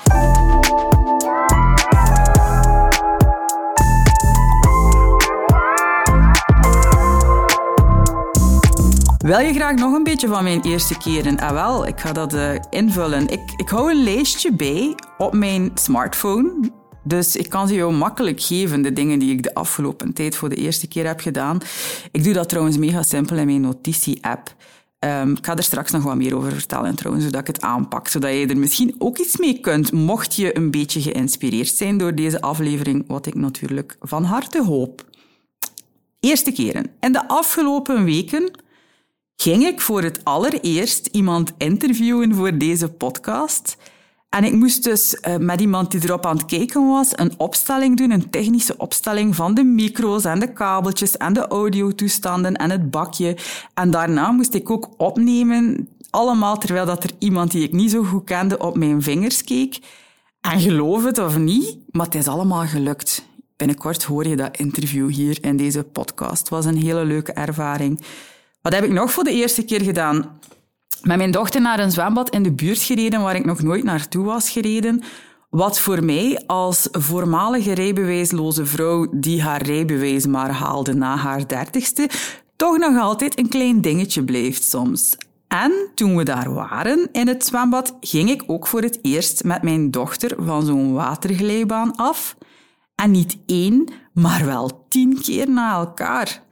Wil 9.18 9.40
je 9.40 9.54
graag 9.54 9.76
nog 9.76 9.94
een 9.94 10.04
beetje 10.04 10.28
van 10.28 10.44
mijn 10.44 10.62
eerste 10.62 10.98
keren? 10.98 11.40
Ah 11.40 11.52
wel, 11.52 11.88
ik 11.88 12.00
ga 12.00 12.12
dat 12.12 12.34
uh, 12.34 12.50
invullen. 12.70 13.28
Ik, 13.28 13.54
ik 13.58 13.70
hou 13.70 13.92
een 13.92 14.04
lijstje 14.04 14.54
bij 14.54 14.96
op 15.18 15.34
mijn 15.34 15.72
smartphone. 15.74 16.72
Dus 17.04 17.36
ik 17.36 17.50
kan 17.50 17.68
ze 17.68 17.74
jou 17.74 17.94
makkelijk 17.94 18.42
geven, 18.42 18.82
de 18.82 18.94
dingen 18.94 19.20
die 19.20 19.32
ik 19.32 19.44
de 19.44 19.54
afgelopen 19.54 20.14
tijd 20.14 20.36
voor 20.36 20.50
de 20.50 20.56
eerste 20.56 20.88
keer 20.88 21.06
heb 21.06 21.20
gedaan. 21.20 21.58
Ik 22.12 22.24
doe 22.24 22.34
dat 22.34 22.50
trouwens 22.50 22.78
mega 22.78 23.04
simpel 23.04 23.38
in 23.38 23.46
mijn 23.46 23.62
notitie-app. 23.62 24.56
Um, 25.00 25.32
ik 25.32 25.46
ga 25.46 25.56
er 25.56 25.64
straks 25.64 25.92
nog 25.92 26.04
wat 26.04 26.16
meer 26.16 26.36
over 26.36 26.52
vertellen 26.52 26.96
trouwens, 26.96 27.26
zodat 27.26 27.42
ik 27.42 27.48
het 27.48 27.62
aanpak. 27.62 28.08
Zodat 28.08 28.32
je 28.32 28.48
er 28.48 28.58
misschien 28.58 28.96
ook 28.98 29.18
iets 29.18 29.38
mee 29.38 29.60
kunt, 29.60 29.92
mocht 29.92 30.36
je 30.36 30.58
een 30.58 30.72
beetje 30.72 31.02
geïnspireerd 31.02 31.76
zijn 31.76 31.98
door 31.98 32.16
deze 32.16 32.42
aflevering, 32.42 33.04
wat 33.08 33.26
ik 33.26 33.36
natuurlijk 33.36 33.98
van 34.00 34.24
harte 34.24 34.64
hoop. 34.64 35.06
Eerste 36.20 36.52
keren. 36.52 36.92
In 37.00 37.12
de 37.12 37.28
afgelopen 37.28 38.04
weken 38.04 38.52
ging 39.36 39.64
ik 39.64 39.82
voor 39.82 40.02
het 40.02 40.20
allereerst 40.24 41.06
iemand 41.12 41.52
interviewen 41.58 42.36
voor 42.36 42.58
deze 42.58 42.90
podcast. 42.90 43.78
En 44.34 44.44
ik 44.44 44.54
moest 44.54 44.84
dus 44.84 45.18
uh, 45.28 45.38
met 45.38 45.62
iemand 45.62 45.92
die 45.92 46.04
erop 46.04 46.26
aan 46.26 46.38
het 46.38 46.46
kijken 46.46 46.88
was 46.88 47.10
een 47.16 47.34
opstelling 47.38 47.98
doen, 47.98 48.12
een 48.12 48.30
technische 48.30 48.78
opstelling 48.78 49.36
van 49.36 49.54
de 49.54 49.64
micro's 49.64 50.26
en 50.26 50.40
de 50.40 50.54
kabeltjes 50.54 51.18
en 51.18 51.34
de 51.34 51.48
audiotoestanden 51.48 52.56
en 52.56 52.72
het 52.72 52.92
bakje. 52.92 53.38
En 53.74 53.92
daarna 53.92 54.32
moest 54.32 54.54
ik 54.54 54.70
ook 54.70 54.90
opnemen, 54.98 55.88
allemaal 56.10 56.58
terwijl 56.58 56.86
dat 56.86 57.04
er 57.04 57.12
iemand 57.20 57.52
die 57.52 57.64
ik 57.64 57.72
niet 57.72 57.92
zo 57.92 58.04
goed 58.04 58.24
kende 58.24 58.58
op 58.58 58.78
mijn 58.78 59.02
vingers 59.02 59.44
keek. 59.44 59.80
En 60.42 60.60
geloof 60.60 61.04
het 61.04 61.18
of 61.18 61.38
niet, 61.38 61.78
maar 61.92 62.06
het 62.06 62.16
is 62.16 62.28
allemaal 62.28 62.66
gelukt. 62.66 63.26
Binnenkort 63.58 64.04
hoor 64.04 64.28
je 64.28 64.36
dat 64.36 64.58
interview 64.58 65.10
hier 65.10 65.38
in 65.42 65.58
deze 65.58 65.84
podcast. 65.84 66.40
Het 66.40 66.50
was 66.50 66.66
een 66.66 66.78
hele 66.78 67.06
leuke 67.06 67.32
ervaring. 67.32 68.02
Wat 68.62 68.74
heb 68.74 68.84
ik 68.84 68.92
nog 68.92 69.12
voor 69.12 69.24
de 69.24 69.32
eerste 69.32 69.64
keer 69.64 69.82
gedaan? 69.82 70.40
Met 71.04 71.18
mijn 71.18 71.32
dochter 71.32 71.62
naar 71.62 71.80
een 71.80 71.92
zwembad 71.92 72.30
in 72.30 72.44
de 72.44 72.52
buurt 72.52 72.82
gereden 72.82 73.22
waar 73.22 73.36
ik 73.36 73.46
nog 73.46 73.62
nooit 73.62 73.84
naartoe 73.84 74.26
was 74.26 74.50
gereden. 74.50 75.04
Wat 75.50 75.80
voor 75.80 76.04
mij 76.04 76.44
als 76.48 76.88
voormalige 76.92 77.74
rijbewijsloze 77.74 78.66
vrouw 78.66 79.08
die 79.12 79.42
haar 79.42 79.62
rijbewijs 79.62 80.26
maar 80.26 80.52
haalde 80.52 80.94
na 80.94 81.16
haar 81.16 81.48
dertigste, 81.48 82.10
toch 82.56 82.78
nog 82.78 83.02
altijd 83.02 83.40
een 83.40 83.50
klein 83.50 83.82
dingetje 83.82 84.24
blijft 84.24 84.64
soms. 84.64 85.18
En 85.48 85.72
toen 85.96 86.18
we 86.18 86.24
daar 86.24 86.54
waren 86.54 87.10
in 87.12 87.28
het 87.28 87.46
zwembad, 87.46 87.98
ging 88.00 88.30
ik 88.30 88.44
ook 88.48 88.68
voor 88.68 88.82
het 88.82 89.00
eerst 89.02 89.44
met 89.44 89.62
mijn 89.62 89.92
dochter 89.92 90.36
van 90.38 90.66
zo'n 90.66 90.94
waterglijbaan 90.94 91.96
af. 91.96 92.38
En 92.96 93.12
niet 93.12 93.38
één, 93.46 93.94
maar 94.14 94.46
wel 94.46 94.86
tien 94.90 95.22
keer 95.22 95.50
na 95.50 95.74
elkaar. 95.74 96.44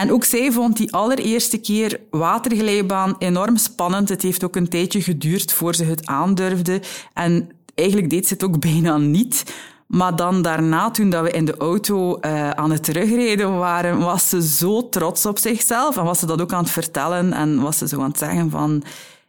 En 0.00 0.12
ook 0.12 0.24
zij 0.24 0.52
vond 0.52 0.76
die 0.76 0.92
allereerste 0.92 1.58
keer 1.58 2.00
waterglijbaan 2.10 3.14
enorm 3.18 3.56
spannend. 3.56 4.08
Het 4.08 4.22
heeft 4.22 4.44
ook 4.44 4.56
een 4.56 4.68
tijdje 4.68 5.02
geduurd 5.02 5.52
voor 5.52 5.74
ze 5.74 5.84
het 5.84 6.06
aandurfde. 6.06 6.82
En 7.12 7.50
eigenlijk 7.74 8.10
deed 8.10 8.26
ze 8.26 8.32
het 8.32 8.44
ook 8.44 8.60
bijna 8.70 8.96
niet. 8.96 9.54
Maar 9.86 10.16
dan 10.16 10.42
daarna, 10.42 10.90
toen 10.90 11.10
dat 11.10 11.22
we 11.22 11.30
in 11.30 11.44
de 11.44 11.56
auto 11.56 12.18
uh, 12.20 12.50
aan 12.50 12.70
het 12.70 12.84
terugrijden 12.84 13.58
waren, 13.58 13.98
was 13.98 14.28
ze 14.28 14.42
zo 14.42 14.88
trots 14.88 15.26
op 15.26 15.38
zichzelf. 15.38 15.96
En 15.96 16.04
was 16.04 16.18
ze 16.18 16.26
dat 16.26 16.40
ook 16.40 16.52
aan 16.52 16.62
het 16.62 16.72
vertellen. 16.72 17.32
En 17.32 17.60
was 17.60 17.78
ze 17.78 17.88
zo 17.88 18.00
aan 18.00 18.08
het 18.08 18.18
zeggen 18.18 18.50
van... 18.50 18.82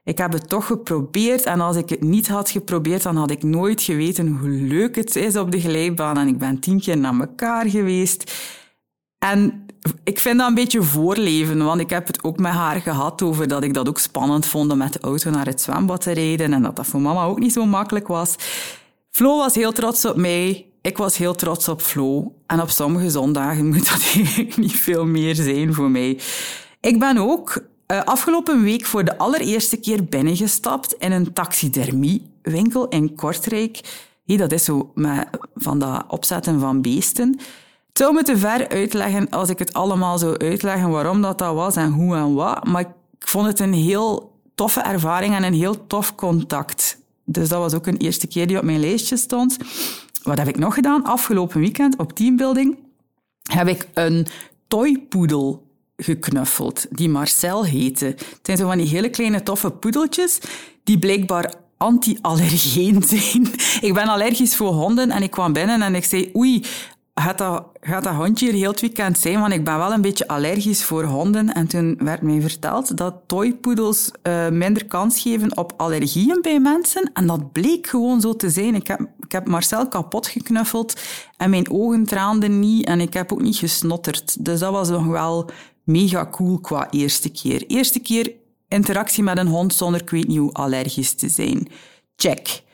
Ik 0.04 0.18
heb 0.18 0.32
het 0.34 0.50
toch 0.50 0.66
geprobeerd 0.66 1.44
en 1.44 1.62
als 1.62 1.76
ik 1.76 1.90
het 1.90 2.02
niet 2.02 2.28
had 2.28 2.50
geprobeerd, 2.50 3.04
dan 3.04 3.16
had 3.16 3.32
ik 3.32 3.44
nooit 3.44 3.82
geweten 3.82 4.28
hoe 4.28 4.50
leuk 4.50 4.96
het 4.96 5.16
is 5.16 5.36
op 5.36 5.52
de 5.52 5.60
glijbaan. 5.60 6.18
En 6.18 6.28
ik 6.28 6.38
ben 6.38 6.60
tien 6.60 6.80
keer 6.80 6.98
naar 6.98 7.20
elkaar 7.20 7.70
geweest. 7.70 8.34
En 9.18 9.67
ik 10.04 10.20
vind 10.20 10.38
dat 10.38 10.48
een 10.48 10.54
beetje 10.54 10.84
voorleven, 10.84 11.66
want 11.66 11.80
ik 11.80 11.90
heb 11.90 12.08
het 12.08 12.24
ook 12.24 12.38
met 12.38 12.52
haar 12.52 12.82
gehad 12.82 13.22
over 13.22 13.48
dat 13.48 13.64
ik 13.64 13.74
dat 13.74 13.88
ook 13.88 14.00
spannend 14.00 14.46
vond 14.46 14.72
om 14.72 14.78
met 14.78 14.94
de 14.94 15.00
auto 15.00 15.30
naar 15.30 15.46
het 15.46 15.62
zwembad 15.62 16.02
te 16.02 16.12
rijden 16.12 16.54
en 16.54 16.62
dat 16.62 16.76
dat 16.76 16.88
voor 16.88 17.02
mama 17.02 17.24
ook 17.24 17.40
niet 17.40 17.54
zo 17.54 17.66
makkelijk 17.66 18.08
was. 18.08 18.36
Flo 19.10 19.38
was 19.38 19.56
heel 19.56 19.72
trots 19.72 20.06
op 20.06 20.16
mij. 20.16 20.66
Ik 20.82 20.98
was 20.98 21.18
heel 21.18 21.36
trots 21.36 21.68
op 21.68 21.82
Flo. 21.82 22.36
En 22.46 22.62
op 22.62 22.70
sommige 22.70 23.10
zondagen 23.10 23.68
moet 23.72 23.90
dat 23.90 24.12
eigenlijk 24.14 24.58
niet 24.58 24.76
veel 24.76 25.06
meer 25.06 25.36
zijn 25.36 25.74
voor 25.74 25.90
mij. 25.90 26.20
Ik 26.82 27.00
ben 27.00 27.18
ook 27.18 27.64
uh, 27.92 28.02
afgelopen 28.04 28.64
week 28.64 28.86
voor 28.86 29.04
de 29.04 29.18
allereerste 29.18 29.78
keer 29.78 30.06
binnengestapt 30.06 30.94
in 30.94 31.12
een 31.12 31.34
taxidermiewinkel 31.34 32.88
in 32.88 33.16
Kortrijk. 33.16 33.80
Hey, 34.26 34.38
dat 34.38 34.52
is 34.52 34.64
zo 34.64 34.92
met, 34.96 35.28
van 35.56 35.80
dat 35.80 36.04
opzetten 36.08 36.60
van 36.60 36.82
beesten. 36.82 37.40
Het 37.98 38.06
zou 38.06 38.18
me 38.18 38.24
te 38.24 38.38
ver 38.38 38.70
uitleggen 38.70 39.30
als 39.30 39.50
ik 39.50 39.60
het 39.60 39.74
allemaal 39.74 40.18
zou 40.18 40.38
uitleggen 40.38 40.90
waarom 40.90 41.22
dat, 41.22 41.38
dat 41.38 41.54
was 41.54 41.76
en 41.76 41.92
hoe 41.92 42.16
en 42.16 42.34
wat. 42.34 42.66
Maar 42.66 42.82
ik 42.82 43.28
vond 43.28 43.48
het 43.48 43.60
een 43.60 43.74
heel 43.74 44.32
toffe 44.56 44.82
ervaring 44.82 45.36
en 45.36 45.44
een 45.44 45.54
heel 45.54 45.88
tof 45.88 46.16
contact. 46.16 46.98
Dus 47.26 47.50
dat 47.50 47.60
was 47.60 47.74
ook 47.74 47.88
een 47.88 47.98
eerste 47.98 48.28
keer 48.28 48.48
die 48.48 48.58
op 48.58 48.64
mijn 48.64 48.80
lijstje 48.80 49.18
stond. 49.18 49.58
Wat 50.24 50.38
heb 50.38 50.48
ik 50.48 50.58
nog 50.58 50.74
gedaan? 50.74 51.04
Afgelopen 51.04 51.60
weekend 51.60 51.98
op 51.98 52.14
teambuilding 52.14 52.78
heb 53.52 53.68
ik 53.68 53.88
een 53.94 54.28
toypoedel 54.68 55.68
geknuffeld, 55.96 56.86
die 56.90 57.10
Marcel 57.10 57.66
heette. 57.66 58.06
Het 58.06 58.40
zijn 58.42 58.58
zo 58.58 58.68
van 58.68 58.78
die 58.78 58.88
hele 58.88 59.10
kleine 59.10 59.44
toffe 59.44 59.70
poedeltjes 59.70 60.40
die 60.84 61.00
blijkbaar 61.00 61.54
anti-allergeen 61.78 63.04
zijn. 63.08 63.48
Ik 63.82 63.94
ben 63.94 64.08
allergisch 64.08 64.56
voor 64.56 64.74
honden 64.74 65.12
en 65.12 65.24
ik 65.24 65.32
kwam 65.32 65.54
binnen 65.54 65.82
en 65.82 65.96
ik 65.96 66.06
zei, 66.06 66.32
oei, 66.36 66.64
gaat 67.22 67.38
dat, 67.38 67.66
gaat 67.82 68.04
dat 68.04 68.14
hondje 68.14 68.46
hier 68.46 68.56
heel 68.56 68.72
het 68.72 68.82
weekend 68.82 69.18
zijn? 69.18 69.40
Want 69.40 69.54
ik 69.54 69.64
ben 69.64 69.78
wel 69.78 69.94
een 69.94 70.02
beetje 70.02 70.28
allergisch 70.28 70.84
voor 70.84 71.04
honden. 71.04 71.54
En 71.54 71.68
toen 71.68 71.96
werd 72.00 72.22
mij 72.22 72.42
verteld 72.42 72.98
dat 72.98 73.16
toypoedels 73.26 74.12
uh, 74.24 74.50
minder 74.50 74.86
kans 74.86 75.22
geven 75.22 75.58
op 75.58 75.74
allergieën 75.78 76.40
bij 76.42 76.60
mensen. 76.60 77.12
En 77.14 77.28
dat 77.28 77.52
bleek 77.52 77.88
gewoon 77.88 78.22
zo 78.22 78.36
te 78.36 78.50
zijn. 78.50 78.76
Ik 78.76 78.88
heb, 78.88 79.00
ik 79.20 79.32
heb 79.32 79.48
Marcel 79.48 79.88
kapot 79.88 80.28
geknuffeld 80.28 81.02
en 81.38 81.50
mijn 81.50 81.72
ogen 81.72 82.06
traanden 82.06 82.60
niet 82.60 82.86
en 82.86 83.00
ik 83.00 83.14
heb 83.14 83.34
ook 83.34 83.42
niet 83.42 83.56
gesnotterd. 83.56 84.46
Dus 84.46 84.60
dat 84.60 84.72
was 84.72 84.90
nog 84.90 85.06
wel 85.06 85.50
mega 85.84 86.28
cool 86.32 86.60
qua 86.60 86.90
eerste 86.90 87.30
keer. 87.30 87.66
Eerste 87.68 88.00
keer 88.00 88.32
interactie 88.68 89.24
met 89.24 89.38
een 89.38 89.48
hond 89.48 89.74
zonder 89.74 90.02
ik 90.02 90.10
weet 90.10 90.28
niet 90.28 90.38
hoe 90.38 90.54
allergisch 90.54 91.14
te 91.14 91.30
zijn. 91.30 91.68
Check. 92.16 92.66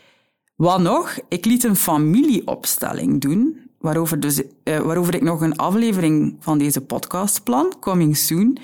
Wat 0.56 0.80
nog? 0.80 1.18
Ik 1.30 1.46
liet 1.46 1.64
een 1.64 1.76
familieopstelling 1.76 3.22
doen 3.22 3.62
waarover, 3.84 4.20
dus, 4.20 4.42
uh, 4.42 4.80
waarover 4.80 5.16
ik 5.16 5.22
nog 5.22 5.42
een 5.42 5.56
aflevering 5.56 6.36
van 6.40 6.58
deze 6.58 6.82
podcast 6.82 7.44
plan, 7.44 7.74
coming 7.80 8.18
soon. 8.18 8.58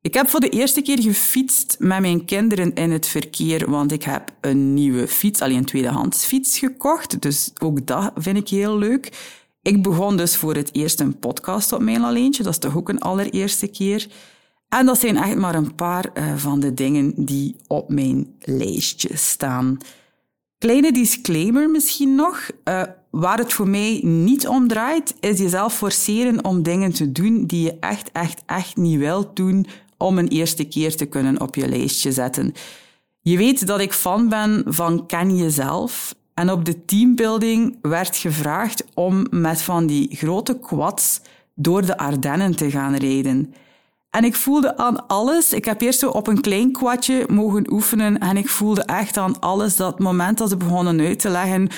Ik 0.00 0.14
heb 0.14 0.28
voor 0.28 0.40
de 0.40 0.48
eerste 0.48 0.82
keer 0.82 1.02
gefietst 1.02 1.76
met 1.78 2.00
mijn 2.00 2.24
kinderen 2.24 2.74
in 2.74 2.90
het 2.90 3.06
verkeer, 3.06 3.70
want 3.70 3.92
ik 3.92 4.02
heb 4.02 4.34
een 4.40 4.74
nieuwe 4.74 5.08
fiets, 5.08 5.40
alleen 5.40 5.56
een 5.56 5.64
tweedehands 5.64 6.24
fiets 6.24 6.58
gekocht. 6.58 7.20
Dus 7.20 7.50
ook 7.62 7.86
dat 7.86 8.12
vind 8.16 8.36
ik 8.36 8.48
heel 8.48 8.78
leuk. 8.78 9.12
Ik 9.62 9.82
begon 9.82 10.16
dus 10.16 10.36
voor 10.36 10.54
het 10.54 10.74
eerst 10.74 11.00
een 11.00 11.18
podcast 11.18 11.72
op 11.72 11.80
mijn 11.80 12.02
alleentje. 12.02 12.42
Dat 12.42 12.52
is 12.52 12.58
toch 12.58 12.76
ook 12.76 12.88
een 12.88 13.00
allereerste 13.00 13.66
keer. 13.66 14.06
En 14.68 14.86
dat 14.86 15.00
zijn 15.00 15.16
echt 15.16 15.36
maar 15.36 15.54
een 15.54 15.74
paar 15.74 16.10
uh, 16.14 16.36
van 16.36 16.60
de 16.60 16.74
dingen 16.74 17.12
die 17.16 17.56
op 17.66 17.88
mijn 17.88 18.34
lijstje 18.40 19.16
staan. 19.16 19.78
Kleine 20.64 20.92
disclaimer 20.92 21.70
misschien 21.70 22.14
nog. 22.14 22.50
Uh, 22.64 22.82
waar 23.10 23.38
het 23.38 23.52
voor 23.52 23.68
mij 23.68 24.00
niet 24.02 24.48
om 24.48 24.68
draait, 24.68 25.14
is 25.20 25.38
jezelf 25.38 25.74
forceren 25.74 26.44
om 26.44 26.62
dingen 26.62 26.92
te 26.92 27.12
doen 27.12 27.46
die 27.46 27.62
je 27.62 27.76
echt, 27.80 28.12
echt, 28.12 28.42
echt 28.46 28.76
niet 28.76 28.98
wilt 28.98 29.36
doen 29.36 29.66
om 29.98 30.18
een 30.18 30.28
eerste 30.28 30.64
keer 30.64 30.96
te 30.96 31.06
kunnen 31.06 31.40
op 31.40 31.54
je 31.54 31.68
lijstje 31.68 32.12
zetten. 32.12 32.52
Je 33.20 33.36
weet 33.36 33.66
dat 33.66 33.80
ik 33.80 33.92
fan 33.92 34.28
ben 34.28 34.62
van 34.66 35.06
ken 35.06 35.36
jezelf. 35.36 36.14
En 36.34 36.50
op 36.50 36.64
de 36.64 36.84
teambuilding 36.84 37.78
werd 37.82 38.16
gevraagd 38.16 38.84
om 38.94 39.26
met 39.30 39.62
van 39.62 39.86
die 39.86 40.16
grote 40.16 40.58
quads 40.58 41.20
door 41.54 41.86
de 41.86 41.98
Ardennen 41.98 42.56
te 42.56 42.70
gaan 42.70 42.94
rijden. 42.94 43.54
En 44.14 44.24
ik 44.24 44.34
voelde 44.34 44.76
aan 44.76 45.06
alles. 45.06 45.52
Ik 45.52 45.64
heb 45.64 45.80
eerst 45.80 45.98
zo 45.98 46.08
op 46.08 46.26
een 46.26 46.40
klein 46.40 46.72
kwadje 46.72 47.26
mogen 47.28 47.72
oefenen 47.72 48.18
en 48.18 48.36
ik 48.36 48.48
voelde 48.48 48.82
echt 48.82 49.16
aan 49.16 49.40
alles 49.40 49.76
dat 49.76 49.98
moment 49.98 50.38
dat 50.38 50.48
ze 50.48 50.56
begonnen 50.56 51.00
uit 51.00 51.18
te 51.18 51.28
leggen 51.28 51.68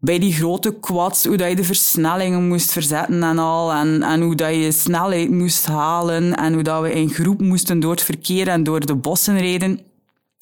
bij 0.00 0.18
die 0.18 0.32
grote 0.32 0.74
quads, 0.80 1.24
hoe 1.24 1.36
dat 1.36 1.48
je 1.48 1.56
de 1.56 1.64
versnellingen 1.64 2.48
moest 2.48 2.72
verzetten 2.72 3.22
en 3.22 3.38
al, 3.38 3.72
en, 3.72 4.02
en 4.02 4.20
hoe 4.20 4.34
dat 4.34 4.54
je 4.54 4.72
snelheid 4.72 5.30
moest 5.30 5.66
halen 5.66 6.36
en 6.36 6.52
hoe 6.54 6.62
dat 6.62 6.82
we 6.82 6.92
in 6.92 7.10
groep 7.10 7.40
moesten 7.40 7.80
door 7.80 7.90
het 7.90 8.02
verkeer 8.02 8.48
en 8.48 8.62
door 8.62 8.86
de 8.86 8.94
bossen 8.94 9.38
rijden. 9.38 9.80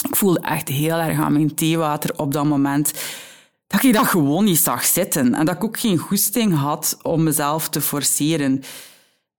Ik 0.09 0.17
voelde 0.17 0.41
echt 0.41 0.69
heel 0.69 0.99
erg 0.99 1.19
aan 1.19 1.33
mijn 1.33 1.55
theewater 1.55 2.19
op 2.19 2.33
dat 2.33 2.45
moment 2.45 2.93
dat 3.67 3.83
ik 3.83 3.93
dat 3.93 4.07
gewoon 4.07 4.45
niet 4.45 4.59
zag 4.59 4.85
zitten 4.85 5.35
en 5.35 5.47
dat 5.47 5.55
ik 5.55 5.65
ook 5.65 5.79
geen 5.79 5.99
goesting 5.99 6.55
had 6.55 6.99
om 7.03 7.23
mezelf 7.23 7.69
te 7.69 7.81
forceren. 7.81 8.63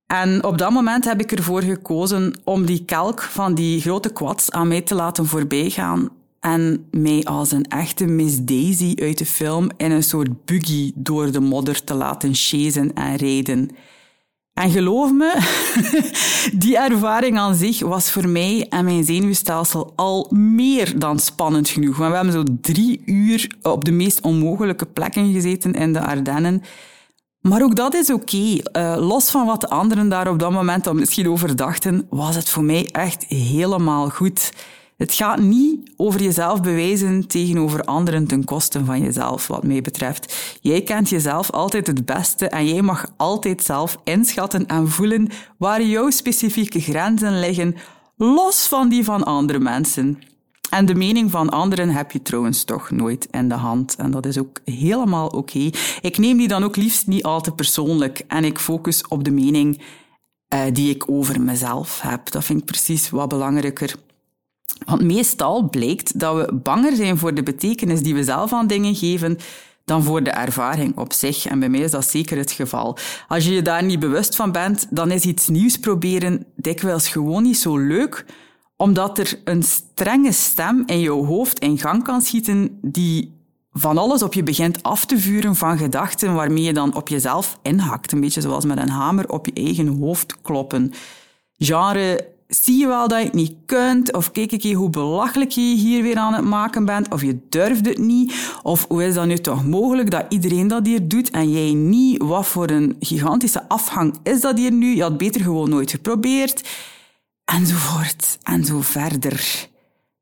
En 0.08 0.44
op 0.44 0.58
dat 0.58 0.72
moment 0.72 1.06
heb 1.06 1.20
ik 1.20 1.32
ervoor 1.32 1.62
gekozen 1.62 2.34
om 2.44 2.66
die 2.66 2.86
kelk 2.86 3.22
van 3.22 3.56
die 3.56 3.82
grote 3.82 4.10
quads 4.10 4.52
aan 4.52 4.68
mij 4.68 4.82
te 4.82 4.96
laten 4.96 5.26
voorbijgaan 5.26 6.10
en 6.40 6.88
mij 6.92 7.24
als 7.24 7.52
een 7.52 7.66
echte 7.66 8.06
Miss 8.06 8.38
Daisy 8.44 8.96
uit 9.02 9.18
de 9.18 9.26
film 9.26 9.70
in 9.78 9.92
een 9.92 10.04
soort 10.04 10.46
buggy 10.46 10.92
door 10.96 11.32
de 11.32 11.40
modder 11.40 11.84
te 11.84 11.94
laten 11.94 12.36
chasen 12.36 12.94
en 12.94 13.16
rijden. 13.16 13.70
En 14.54 14.72
geloof 14.72 15.12
me, 15.12 15.40
die 16.64 16.78
ervaring 16.78 17.38
aan 17.38 17.56
zich 17.56 17.80
was 17.80 18.12
voor 18.12 18.28
mij 18.28 18.66
en 18.70 18.86
mijn 18.86 19.04
zenuwstelsel 19.04 19.94
al 19.96 20.28
meer 20.34 21.00
dan 21.00 21.20
spannend 21.20 21.70
genoeg. 21.70 21.98
We 21.98 22.04
hebben 22.04 22.34
zo 22.34 22.44
drie 22.62 23.02
uur 23.06 23.56
op 23.62 23.86
de 23.86 23.92
meest 23.92 24.22
onmogelijke 24.22 24.86
plekken 24.86 25.34
gezeten 25.34 25.74
in 25.74 25.94
de 25.94 26.02
Ardennen. 26.02 26.64
Maar 27.42 27.64
ook 27.64 27.76
dat 27.76 27.94
is 27.94 28.12
oké. 28.12 28.38
Uh, 28.38 28.60
los 28.98 29.32
van 29.32 29.46
wat 29.46 29.62
de 29.62 29.70
anderen 29.70 30.10
daar 30.10 30.30
op 30.30 30.40
dat 30.40 30.52
moment 30.52 30.84
dan 30.84 30.96
misschien 30.96 31.30
over 31.30 31.56
dachten, 31.56 32.08
was 32.10 32.36
het 32.36 32.50
voor 32.50 32.64
mij 32.64 32.90
echt 32.92 33.26
helemaal 33.28 34.10
goed. 34.10 34.52
Het 34.98 35.14
gaat 35.14 35.40
niet 35.40 35.92
over 35.96 36.22
jezelf 36.22 36.62
bewijzen 36.62 37.28
tegenover 37.28 37.84
anderen 37.84 38.28
ten 38.28 38.44
koste 38.44 38.86
van 38.86 39.02
jezelf, 39.02 39.48
wat 39.48 39.64
mij 39.64 39.82
betreft. 39.82 40.58
Jij 40.62 40.82
kent 40.82 41.10
jezelf 41.10 41.52
altijd 41.52 41.88
het 41.88 42.06
beste 42.06 42.48
en 42.48 42.68
jij 42.68 42.82
mag 42.82 43.06
altijd 43.18 43.64
zelf 43.64 43.98
inschatten 44.04 44.66
en 44.66 44.90
voelen 44.90 45.30
waar 45.58 45.82
jouw 45.82 46.10
specifieke 46.10 46.80
grenzen 46.80 47.40
liggen, 47.40 47.76
los 48.16 48.68
van 48.68 48.90
die 48.90 49.04
van 49.04 49.24
andere 49.24 49.60
mensen. 49.60 50.20
En 50.70 50.86
de 50.86 50.96
mening 50.96 51.32
van 51.32 51.50
anderen 51.50 51.90
heb 51.90 52.12
je 52.12 52.22
trouwens 52.22 52.64
toch 52.64 52.92
nooit 52.92 53.28
in 53.32 53.50
de 53.50 53.56
hand. 53.56 53.96
En 53.96 54.12
dat 54.12 54.26
is 54.26 54.38
ook 54.38 54.60
helemaal 54.66 55.28
oké. 55.28 55.70
Ik 56.02 56.18
neem 56.18 56.38
die 56.38 56.48
dan 56.48 56.64
ook 56.64 56.76
liefst 56.76 57.08
niet 57.08 57.24
al 57.24 57.42
te 57.42 57.52
persoonlijk 57.52 58.24
en 58.28 58.44
ik 58.44 58.60
focus 58.60 59.08
op 59.08 59.24
de 59.24 59.32
mening 59.32 59.82
uh, 60.54 60.62
die 60.74 60.90
ik 60.90 61.10
over 61.10 61.42
mezelf 61.42 62.02
heb. 62.02 62.32
Dat 62.32 62.44
vind 62.44 62.60
ik 62.60 62.66
precies 62.66 63.10
wat 63.10 63.30
belangrijker. 63.30 63.96
Want 64.86 65.02
meestal 65.02 65.70
blijkt 65.70 66.20
dat 66.20 66.36
we 66.36 66.54
banger 66.54 66.96
zijn 66.96 67.18
voor 67.18 67.34
de 67.34 67.44
betekenis 67.44 68.02
die 68.02 68.14
we 68.14 68.24
zelf 68.24 68.54
aan 68.54 68.68
dingen 68.68 68.96
geven 68.96 69.38
dan 69.86 70.04
voor 70.04 70.24
de 70.24 70.30
ervaring 70.30 70.98
op 70.98 71.14
zich. 71.14 71.46
En 71.46 71.60
bij 71.60 71.70
mij 71.70 71.80
is 71.80 71.92
dat 71.92 72.10
zeker 72.10 72.38
het 72.38 72.52
geval. 72.52 72.98
Als 73.28 73.46
je 73.46 73.54
je 73.54 73.62
daar 73.62 73.84
niet 73.84 74.00
bewust 74.00 74.36
van 74.36 74.52
bent, 74.52 74.88
dan 74.90 75.12
is 75.12 75.24
iets 75.24 75.48
nieuws 75.48 75.78
proberen 75.78 76.46
dikwijls 76.56 77.08
gewoon 77.08 77.44
niet 77.44 77.58
zo 77.58 77.78
leuk, 77.78 78.26
omdat 78.78 79.18
er 79.18 79.40
een 79.44 79.64
strenge 79.64 80.32
stem 80.32 80.84
in 80.86 81.00
jouw 81.00 81.26
hoofd 81.26 81.60
in 81.60 81.78
gang 81.78 82.04
kan 82.04 82.22
schieten 82.22 82.80
die 82.82 83.36
van 83.72 83.98
alles 83.98 84.24
op 84.24 84.34
je 84.34 84.44
begint 84.44 84.84
af 84.84 85.06
te 85.06 85.20
vuren 85.20 85.56
van 85.56 85.78
gedachten 85.78 86.34
waarmee 86.34 86.64
je 86.64 86.74
dan 86.74 86.96
op 86.96 87.08
jezelf 87.08 87.60
inhakt. 87.62 88.12
Een 88.12 88.20
beetje 88.20 88.42
zoals 88.42 88.66
met 88.66 88.78
een 88.78 88.90
hamer 88.90 89.30
op 89.30 89.46
je 89.46 89.54
eigen 89.54 89.88
hoofd 89.88 90.42
kloppen. 90.42 90.94
Genre, 91.58 92.28
zie 92.48 92.78
je 92.78 92.88
wel 92.88 93.08
dat 93.08 93.20
je 93.20 93.26
het 93.26 93.34
niet 93.34 93.56
kunt? 93.66 94.14
Of 94.14 94.32
kijk 94.32 94.52
ik 94.52 94.74
hoe 94.74 94.90
belachelijk 94.90 95.52
je 95.52 95.62
hier 95.62 96.04
weer 96.04 96.18
aan 96.18 96.34
het 96.34 96.46
maken 96.46 96.86
bent? 96.86 97.14
Of 97.14 97.22
je 97.22 97.40
durft 97.50 97.86
het 97.86 97.98
niet? 97.98 98.34
Of 98.64 98.86
hoe 98.88 99.06
is 99.06 99.14
dat 99.14 99.26
nu 99.26 99.38
toch 99.38 99.66
mogelijk 99.66 100.12
dat 100.12 100.26
iedereen 100.30 100.68
dat 100.68 100.86
hier 100.86 101.08
doet 101.08 101.30
en 101.30 101.52
jij 101.52 101.74
niet? 101.74 102.24
Wat 102.24 102.48
voor 102.48 102.70
een 102.70 102.96
gigantische 103.00 103.70
afhang 103.70 104.16
is 104.24 104.42
dat 104.42 104.58
hier 104.58 104.72
nu? 104.72 104.96
Je 104.96 105.02
had 105.02 105.18
beter 105.18 105.42
gewoon 105.42 105.70
nooit 105.70 105.92
geprobeerd. 105.92 106.70
Enzovoort. 107.56 108.38
En 108.44 108.66
zo 108.66 108.82
verder. 108.82 109.68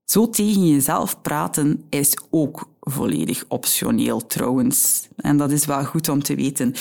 Zo 0.04 0.30
tegen 0.30 0.68
jezelf 0.68 1.22
praten 1.22 1.86
is 1.90 2.18
ook 2.30 2.70
volledig 2.80 3.44
optioneel 3.48 4.26
trouwens. 4.26 5.08
En 5.16 5.38
dat 5.38 5.52
is 5.52 5.66
wel 5.66 5.86
goed 5.86 6.10
om 6.10 6.24
te 6.24 6.36
weten. 6.36 6.74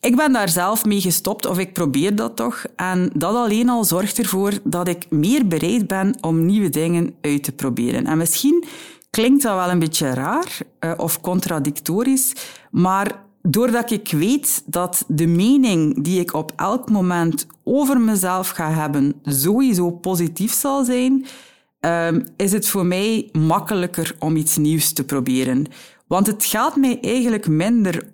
Ik 0.00 0.16
ben 0.16 0.32
daar 0.32 0.48
zelf 0.48 0.84
mee 0.84 1.00
gestopt, 1.00 1.46
of 1.46 1.58
ik 1.58 1.72
probeer 1.72 2.14
dat 2.14 2.36
toch. 2.36 2.64
En 2.76 3.10
dat 3.14 3.34
alleen 3.34 3.68
al 3.68 3.84
zorgt 3.84 4.18
ervoor 4.18 4.52
dat 4.64 4.88
ik 4.88 5.10
meer 5.10 5.46
bereid 5.46 5.86
ben 5.86 6.16
om 6.20 6.46
nieuwe 6.46 6.68
dingen 6.68 7.14
uit 7.20 7.42
te 7.42 7.52
proberen. 7.52 8.06
En 8.06 8.18
misschien 8.18 8.64
klinkt 9.10 9.42
dat 9.42 9.54
wel 9.54 9.70
een 9.70 9.78
beetje 9.78 10.10
raar 10.10 10.58
uh, 10.80 10.92
of 10.96 11.20
contradictorisch, 11.20 12.32
maar 12.70 13.24
doordat 13.48 13.90
ik 13.90 14.10
weet 14.10 14.62
dat 14.66 15.04
de 15.08 15.26
mening 15.26 16.04
die 16.04 16.20
ik 16.20 16.34
op 16.34 16.52
elk 16.56 16.90
moment 16.90 17.46
over 17.64 18.00
mezelf 18.00 18.48
ga 18.48 18.70
hebben 18.70 19.14
sowieso 19.24 19.90
positief 19.90 20.52
zal 20.52 20.84
zijn, 20.84 21.26
uh, 21.80 22.08
is 22.36 22.52
het 22.52 22.68
voor 22.68 22.86
mij 22.86 23.28
makkelijker 23.32 24.16
om 24.18 24.36
iets 24.36 24.56
nieuws 24.56 24.92
te 24.92 25.04
proberen. 25.04 25.66
Want 26.06 26.26
het 26.26 26.44
gaat 26.44 26.76
mij 26.76 26.98
eigenlijk 27.00 27.48
minder 27.48 28.08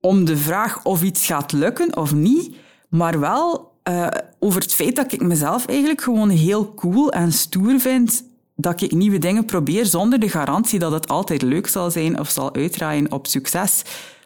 om 0.00 0.24
de 0.24 0.36
vraag 0.36 0.84
of 0.84 1.02
iets 1.02 1.26
gaat 1.26 1.52
lukken 1.52 1.96
of 1.96 2.14
niet, 2.14 2.54
maar 2.88 3.20
wel 3.20 3.72
uh, 3.88 4.06
over 4.38 4.60
het 4.60 4.74
feit 4.74 4.96
dat 4.96 5.12
ik 5.12 5.22
mezelf 5.22 5.66
eigenlijk 5.66 6.00
gewoon 6.00 6.28
heel 6.28 6.74
cool 6.74 7.12
en 7.12 7.32
stoer 7.32 7.80
vind 7.80 8.24
dat 8.56 8.80
ik 8.80 8.92
nieuwe 8.92 9.18
dingen 9.18 9.44
probeer 9.44 9.86
zonder 9.86 10.18
de 10.18 10.28
garantie 10.28 10.78
dat 10.78 10.92
het 10.92 11.08
altijd 11.08 11.42
leuk 11.42 11.66
zal 11.66 11.90
zijn 11.90 12.20
of 12.20 12.30
zal 12.30 12.54
uitdraaien 12.54 13.12
op 13.12 13.26
succes. 13.26 13.82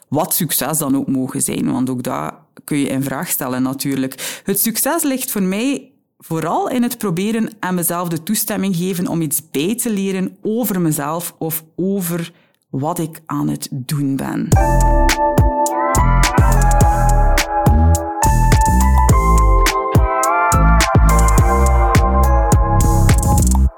Wat 0.09 0.33
succes 0.33 0.77
dan 0.77 0.95
ook 0.95 1.07
mogen 1.07 1.41
zijn, 1.41 1.71
want 1.71 1.89
ook 1.89 2.03
dat 2.03 2.33
kun 2.63 2.77
je 2.77 2.87
in 2.87 3.03
vraag 3.03 3.27
stellen 3.27 3.61
natuurlijk. 3.61 4.41
Het 4.43 4.61
succes 4.61 5.03
ligt 5.03 5.31
voor 5.31 5.43
mij 5.43 5.91
vooral 6.17 6.69
in 6.69 6.83
het 6.83 6.97
proberen 6.97 7.49
aan 7.59 7.75
mezelf 7.75 8.07
de 8.09 8.23
toestemming 8.23 8.75
geven 8.75 9.07
om 9.07 9.21
iets 9.21 9.49
bij 9.51 9.75
te 9.75 9.89
leren 9.89 10.37
over 10.41 10.81
mezelf 10.81 11.35
of 11.37 11.63
over 11.75 12.33
wat 12.69 12.99
ik 12.99 13.21
aan 13.25 13.47
het 13.47 13.67
doen 13.71 14.15
ben. 14.15 14.47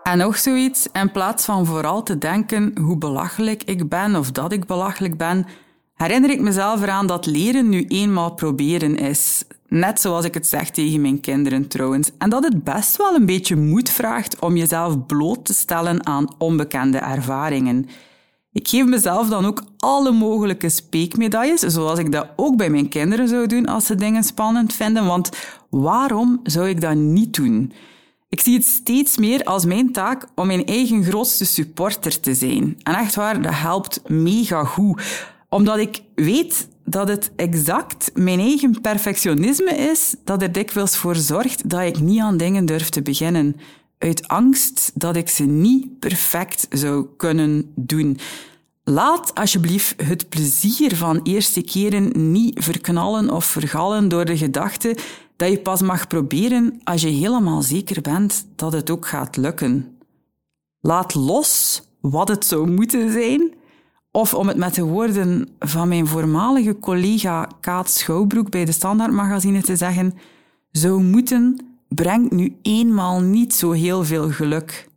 En 0.03 0.17
nog 0.17 0.37
zoiets, 0.37 0.87
in 0.93 1.11
plaats 1.11 1.45
van 1.45 1.65
vooral 1.65 2.03
te 2.03 2.17
denken 2.17 2.77
hoe 2.81 2.97
belachelijk 2.97 3.63
ik 3.63 3.89
ben 3.89 4.15
of 4.15 4.31
dat 4.31 4.51
ik 4.51 4.65
belachelijk 4.65 5.17
ben, 5.17 5.45
herinner 6.01 6.29
ik 6.29 6.39
mezelf 6.39 6.81
eraan 6.81 7.07
dat 7.07 7.25
leren 7.25 7.69
nu 7.69 7.85
eenmaal 7.87 8.33
proberen 8.33 8.97
is. 8.97 9.43
Net 9.67 10.01
zoals 10.01 10.25
ik 10.25 10.33
het 10.33 10.47
zeg 10.47 10.69
tegen 10.69 11.01
mijn 11.01 11.19
kinderen 11.19 11.67
trouwens. 11.67 12.11
En 12.17 12.29
dat 12.29 12.43
het 12.43 12.63
best 12.63 12.97
wel 12.97 13.15
een 13.15 13.25
beetje 13.25 13.55
moed 13.55 13.89
vraagt 13.89 14.39
om 14.39 14.57
jezelf 14.57 15.05
bloot 15.05 15.45
te 15.45 15.53
stellen 15.53 16.05
aan 16.05 16.35
onbekende 16.37 16.97
ervaringen. 16.97 17.89
Ik 18.51 18.67
geef 18.67 18.85
mezelf 18.85 19.29
dan 19.29 19.45
ook 19.45 19.63
alle 19.77 20.11
mogelijke 20.11 20.69
speekmedailles, 20.69 21.59
zoals 21.59 21.99
ik 21.99 22.11
dat 22.11 22.27
ook 22.35 22.57
bij 22.57 22.69
mijn 22.69 22.89
kinderen 22.89 23.27
zou 23.27 23.47
doen 23.47 23.65
als 23.65 23.85
ze 23.85 23.95
dingen 23.95 24.23
spannend 24.23 24.73
vinden. 24.73 25.05
Want 25.05 25.29
waarom 25.69 26.39
zou 26.43 26.69
ik 26.69 26.81
dat 26.81 26.95
niet 26.95 27.33
doen? 27.33 27.73
Ik 28.29 28.41
zie 28.41 28.53
het 28.53 28.65
steeds 28.65 29.17
meer 29.17 29.43
als 29.43 29.65
mijn 29.65 29.91
taak 29.91 30.27
om 30.35 30.47
mijn 30.47 30.65
eigen 30.65 31.03
grootste 31.03 31.45
supporter 31.45 32.19
te 32.19 32.33
zijn. 32.33 32.77
En 32.83 32.95
echt 32.95 33.15
waar, 33.15 33.41
dat 33.41 33.53
helpt 33.55 34.09
mega 34.09 34.63
goed. 34.63 35.01
Omdat 35.55 35.77
ik 35.77 36.01
weet 36.15 36.67
dat 36.85 37.07
het 37.07 37.31
exact 37.35 38.11
mijn 38.13 38.39
eigen 38.39 38.81
perfectionisme 38.81 39.71
is 39.71 40.15
dat 40.23 40.41
er 40.41 40.51
dikwijls 40.51 40.97
voor 40.97 41.15
zorgt 41.15 41.69
dat 41.69 41.81
ik 41.81 41.99
niet 41.99 42.19
aan 42.19 42.37
dingen 42.37 42.65
durf 42.65 42.89
te 42.89 43.01
beginnen. 43.01 43.55
Uit 43.97 44.27
angst 44.27 44.91
dat 44.93 45.15
ik 45.15 45.29
ze 45.29 45.43
niet 45.43 45.99
perfect 45.99 46.67
zou 46.69 47.05
kunnen 47.17 47.71
doen. 47.75 48.17
Laat 48.83 49.35
alsjeblieft 49.35 50.01
het 50.01 50.29
plezier 50.29 50.95
van 50.95 51.19
eerste 51.23 51.61
keren 51.61 52.31
niet 52.31 52.63
verknallen 52.63 53.29
of 53.29 53.45
vergallen 53.45 54.09
door 54.09 54.25
de 54.25 54.37
gedachte 54.37 54.97
dat 55.35 55.49
je 55.49 55.59
pas 55.59 55.81
mag 55.81 56.07
proberen 56.07 56.79
als 56.83 57.01
je 57.01 57.09
helemaal 57.09 57.61
zeker 57.61 58.01
bent 58.01 58.47
dat 58.55 58.73
het 58.73 58.89
ook 58.89 59.07
gaat 59.07 59.37
lukken. 59.37 59.97
Laat 60.79 61.13
los 61.13 61.81
wat 62.01 62.27
het 62.27 62.45
zou 62.45 62.69
moeten 62.69 63.11
zijn, 63.11 63.59
of 64.11 64.33
om 64.33 64.47
het 64.47 64.57
met 64.57 64.75
de 64.75 64.83
woorden 64.83 65.49
van 65.59 65.87
mijn 65.87 66.07
voormalige 66.07 66.79
collega 66.79 67.49
Kaat 67.59 67.89
Schouwbroek 67.89 68.49
bij 68.49 68.65
de 68.65 68.71
Standaardmagazine 68.71 69.61
te 69.61 69.75
zeggen, 69.75 70.13
zou 70.71 71.03
moeten 71.03 71.65
brengt 71.87 72.31
nu 72.31 72.55
eenmaal 72.61 73.21
niet 73.21 73.53
zo 73.53 73.71
heel 73.71 74.03
veel 74.03 74.29
geluk. 74.29 74.89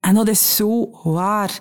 En 0.00 0.14
dat 0.14 0.28
is 0.28 0.56
zo 0.56 0.90
waar. 1.02 1.60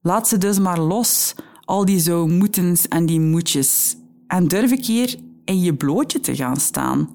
Laat 0.00 0.28
ze 0.28 0.38
dus 0.38 0.58
maar 0.58 0.80
los, 0.80 1.34
al 1.64 1.84
die 1.84 2.00
zo 2.00 2.26
moetens 2.26 2.88
en 2.88 3.06
die 3.06 3.20
moetjes. 3.20 3.96
En 4.26 4.48
durf 4.48 4.70
een 4.70 4.80
keer 4.80 5.16
in 5.44 5.60
je 5.60 5.74
blootje 5.74 6.20
te 6.20 6.36
gaan 6.36 6.56
staan. 6.56 7.08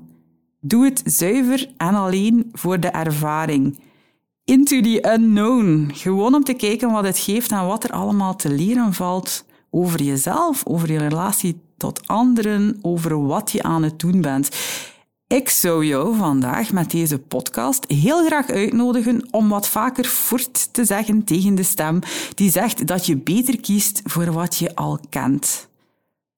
Doe 0.59 0.85
het 0.85 1.01
zuiver 1.05 1.73
en 1.77 1.95
alleen 1.95 2.49
voor 2.51 2.79
de 2.79 2.87
ervaring. 2.87 3.79
Into 4.45 4.81
the 4.81 5.13
unknown. 5.13 5.91
Gewoon 5.93 6.35
om 6.35 6.43
te 6.43 6.53
kijken 6.53 6.91
wat 6.91 7.03
het 7.03 7.19
geeft 7.19 7.51
en 7.51 7.65
wat 7.65 7.83
er 7.83 7.91
allemaal 7.91 8.35
te 8.35 8.49
leren 8.49 8.93
valt 8.93 9.45
over 9.69 10.01
jezelf, 10.01 10.65
over 10.65 10.91
je 10.91 10.97
relatie 10.97 11.59
tot 11.77 12.07
anderen, 12.07 12.79
over 12.81 13.25
wat 13.25 13.51
je 13.51 13.63
aan 13.63 13.83
het 13.83 13.99
doen 13.99 14.21
bent. 14.21 14.49
Ik 15.27 15.49
zou 15.49 15.85
jou 15.85 16.15
vandaag 16.15 16.71
met 16.71 16.91
deze 16.91 17.19
podcast 17.19 17.85
heel 17.87 18.25
graag 18.25 18.49
uitnodigen 18.49 19.27
om 19.31 19.49
wat 19.49 19.67
vaker 19.67 20.05
voort 20.05 20.73
te 20.73 20.85
zeggen 20.85 21.23
tegen 21.23 21.55
de 21.55 21.63
stem 21.63 21.99
die 22.35 22.51
zegt 22.51 22.87
dat 22.87 23.05
je 23.05 23.17
beter 23.17 23.61
kiest 23.61 24.01
voor 24.03 24.31
wat 24.31 24.57
je 24.57 24.75
al 24.75 24.99
kent. 25.09 25.69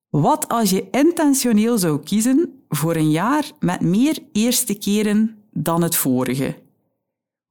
Wat 0.10 0.48
als 0.48 0.70
je 0.70 0.88
intentioneel 0.92 1.78
zou 1.78 2.00
kiezen 2.00 2.64
voor 2.70 2.96
een 2.96 3.12
jaar 3.12 3.52
met 3.60 3.82
meer 3.82 4.20
eerste 4.32 4.74
keren 4.74 5.38
dan 5.52 5.84
het 5.84 5.96
vorige? 5.96 6.64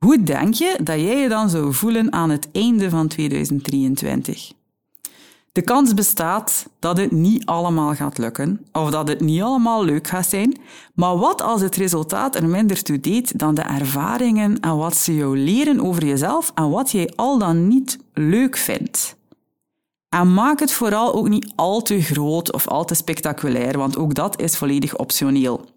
Hoe 0.04 0.22
denk 0.22 0.54
je 0.54 0.78
dat 0.82 1.00
jij 1.00 1.18
je 1.18 1.28
dan 1.28 1.50
zou 1.50 1.74
voelen 1.74 2.12
aan 2.12 2.30
het 2.30 2.48
einde 2.52 2.90
van 2.90 3.08
2023? 3.08 4.52
De 5.52 5.62
kans 5.62 5.94
bestaat 5.94 6.66
dat 6.78 6.96
het 6.96 7.10
niet 7.10 7.46
allemaal 7.46 7.94
gaat 7.94 8.18
lukken, 8.18 8.66
of 8.72 8.90
dat 8.90 9.08
het 9.08 9.20
niet 9.20 9.42
allemaal 9.42 9.84
leuk 9.84 10.06
gaat 10.06 10.28
zijn, 10.28 10.56
maar 10.94 11.18
wat 11.18 11.42
als 11.42 11.60
het 11.60 11.76
resultaat 11.76 12.34
er 12.34 12.48
minder 12.48 12.82
toe 12.82 13.00
deed 13.00 13.38
dan 13.38 13.54
de 13.54 13.62
ervaringen 13.62 14.60
en 14.60 14.76
wat 14.76 14.96
ze 14.96 15.14
jou 15.14 15.38
leren 15.38 15.80
over 15.80 16.04
jezelf 16.04 16.52
en 16.54 16.70
wat 16.70 16.90
jij 16.90 17.12
al 17.16 17.38
dan 17.38 17.68
niet 17.68 17.98
leuk 18.12 18.56
vindt? 18.56 19.16
En 20.08 20.34
maak 20.34 20.60
het 20.60 20.72
vooral 20.72 21.14
ook 21.14 21.28
niet 21.28 21.52
al 21.54 21.82
te 21.82 22.02
groot 22.02 22.52
of 22.52 22.68
al 22.68 22.84
te 22.84 22.94
spectaculair, 22.94 23.78
want 23.78 23.96
ook 23.96 24.14
dat 24.14 24.40
is 24.40 24.56
volledig 24.56 24.96
optioneel. 24.96 25.73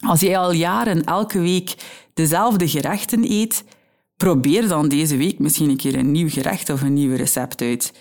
Als 0.00 0.20
jij 0.20 0.38
al 0.38 0.52
jaren 0.52 1.04
elke 1.04 1.40
week 1.40 1.74
dezelfde 2.14 2.68
gerechten 2.68 3.30
eet, 3.30 3.64
probeer 4.16 4.68
dan 4.68 4.88
deze 4.88 5.16
week 5.16 5.38
misschien 5.38 5.70
een 5.70 5.76
keer 5.76 5.98
een 5.98 6.10
nieuw 6.10 6.28
gerecht 6.28 6.70
of 6.70 6.82
een 6.82 6.94
nieuw 6.94 7.16
recept 7.16 7.60
uit. 7.60 7.92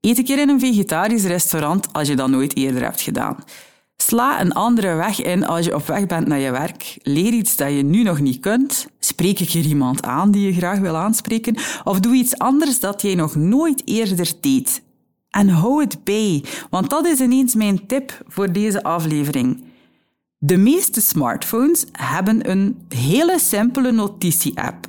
Eet 0.00 0.18
een 0.18 0.24
keer 0.24 0.38
in 0.38 0.48
een 0.48 0.60
vegetarisch 0.60 1.24
restaurant 1.24 1.92
als 1.92 2.08
je 2.08 2.16
dat 2.16 2.28
nooit 2.28 2.56
eerder 2.56 2.82
hebt 2.82 3.00
gedaan. 3.00 3.36
Sla 3.96 4.40
een 4.40 4.52
andere 4.52 4.94
weg 4.94 5.22
in 5.22 5.46
als 5.46 5.64
je 5.64 5.74
op 5.74 5.86
weg 5.86 6.06
bent 6.06 6.26
naar 6.26 6.38
je 6.38 6.50
werk. 6.50 6.96
Leer 7.02 7.32
iets 7.32 7.56
dat 7.56 7.72
je 7.72 7.82
nu 7.82 8.02
nog 8.02 8.20
niet 8.20 8.40
kunt. 8.40 8.86
Spreek 8.98 9.40
een 9.40 9.46
keer 9.46 9.64
iemand 9.64 10.02
aan 10.02 10.30
die 10.30 10.46
je 10.46 10.52
graag 10.52 10.78
wil 10.78 10.96
aanspreken. 10.96 11.56
Of 11.84 12.00
doe 12.00 12.14
iets 12.14 12.38
anders 12.38 12.80
dat 12.80 13.02
jij 13.02 13.14
nog 13.14 13.34
nooit 13.34 13.82
eerder 13.84 14.32
deed. 14.40 14.82
En 15.30 15.48
hou 15.48 15.80
het 15.80 16.04
bij, 16.04 16.44
want 16.70 16.90
dat 16.90 17.06
is 17.06 17.20
ineens 17.20 17.54
mijn 17.54 17.86
tip 17.86 18.22
voor 18.26 18.52
deze 18.52 18.82
aflevering. 18.82 19.62
De 20.40 20.56
meeste 20.56 21.00
smartphones 21.00 21.84
hebben 21.92 22.50
een 22.50 22.78
hele 22.88 23.38
simpele 23.38 23.92
notitie-app. 23.92 24.86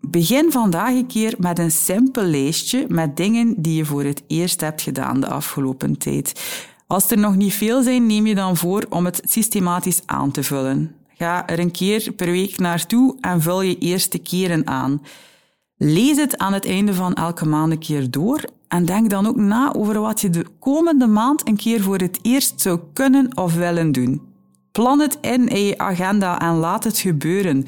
Begin 0.00 0.52
vandaag 0.52 0.90
een 0.90 1.06
keer 1.06 1.34
met 1.38 1.58
een 1.58 1.70
simpel 1.70 2.22
lijstje 2.22 2.84
met 2.88 3.16
dingen 3.16 3.54
die 3.56 3.76
je 3.76 3.84
voor 3.84 4.04
het 4.04 4.22
eerst 4.26 4.60
hebt 4.60 4.82
gedaan 4.82 5.20
de 5.20 5.28
afgelopen 5.28 5.98
tijd. 5.98 6.40
Als 6.86 7.10
er 7.10 7.18
nog 7.18 7.36
niet 7.36 7.52
veel 7.52 7.82
zijn, 7.82 8.06
neem 8.06 8.26
je 8.26 8.34
dan 8.34 8.56
voor 8.56 8.86
om 8.88 9.04
het 9.04 9.20
systematisch 9.24 10.02
aan 10.06 10.30
te 10.30 10.42
vullen. 10.42 10.94
Ga 11.08 11.46
er 11.46 11.58
een 11.58 11.70
keer 11.70 12.12
per 12.12 12.30
week 12.30 12.58
naartoe 12.58 13.16
en 13.20 13.40
vul 13.40 13.62
je 13.62 13.78
eerste 13.78 14.18
keren 14.18 14.66
aan. 14.66 15.02
Lees 15.76 16.16
het 16.16 16.38
aan 16.38 16.52
het 16.52 16.66
einde 16.66 16.94
van 16.94 17.14
elke 17.14 17.46
maand 17.46 17.72
een 17.72 17.78
keer 17.78 18.10
door 18.10 18.44
en 18.68 18.84
denk 18.84 19.10
dan 19.10 19.26
ook 19.26 19.36
na 19.36 19.74
over 19.74 20.00
wat 20.00 20.20
je 20.20 20.30
de 20.30 20.46
komende 20.58 21.06
maand 21.06 21.48
een 21.48 21.56
keer 21.56 21.82
voor 21.82 21.98
het 21.98 22.18
eerst 22.22 22.60
zou 22.60 22.80
kunnen 22.92 23.36
of 23.36 23.54
willen 23.54 23.92
doen. 23.92 24.31
Plan 24.72 25.00
het 25.00 25.18
in 25.20 25.44
je 25.44 25.78
agenda 25.78 26.40
en 26.40 26.54
laat 26.54 26.84
het 26.84 26.98
gebeuren. 26.98 27.66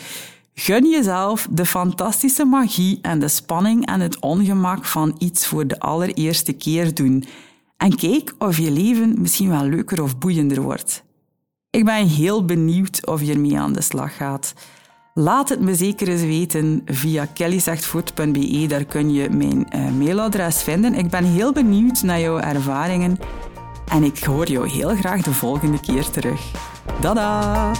Gun 0.54 0.88
jezelf 0.90 1.46
de 1.50 1.66
fantastische 1.66 2.44
magie 2.44 2.98
en 3.02 3.18
de 3.18 3.28
spanning 3.28 3.86
en 3.86 4.00
het 4.00 4.20
ongemak 4.20 4.84
van 4.84 5.16
iets 5.18 5.46
voor 5.46 5.66
de 5.66 5.80
allereerste 5.80 6.52
keer 6.52 6.94
doen. 6.94 7.24
En 7.76 7.96
kijk 7.96 8.34
of 8.38 8.58
je 8.58 8.70
leven 8.70 9.14
misschien 9.18 9.48
wel 9.48 9.64
leuker 9.64 10.02
of 10.02 10.18
boeiender 10.18 10.60
wordt. 10.60 11.02
Ik 11.70 11.84
ben 11.84 12.06
heel 12.06 12.44
benieuwd 12.44 13.06
of 13.06 13.22
je 13.22 13.32
ermee 13.32 13.58
aan 13.58 13.72
de 13.72 13.82
slag 13.82 14.16
gaat. 14.16 14.54
Laat 15.14 15.48
het 15.48 15.60
me 15.60 15.74
zeker 15.74 16.08
eens 16.08 16.22
weten 16.22 16.82
via 16.84 17.26
kellyzegtvoort.be. 17.26 18.64
Daar 18.68 18.84
kun 18.84 19.12
je 19.12 19.30
mijn 19.30 19.66
uh, 19.76 19.90
mailadres 19.90 20.62
vinden. 20.62 20.94
Ik 20.94 21.08
ben 21.08 21.24
heel 21.24 21.52
benieuwd 21.52 22.02
naar 22.02 22.20
jouw 22.20 22.38
ervaringen. 22.38 23.18
En 23.88 24.02
ik 24.02 24.18
hoor 24.18 24.48
jou 24.48 24.68
heel 24.68 24.96
graag 24.96 25.22
de 25.22 25.32
volgende 25.32 25.80
keer 25.80 26.10
terug. 26.10 26.72
Dada! 27.00 27.72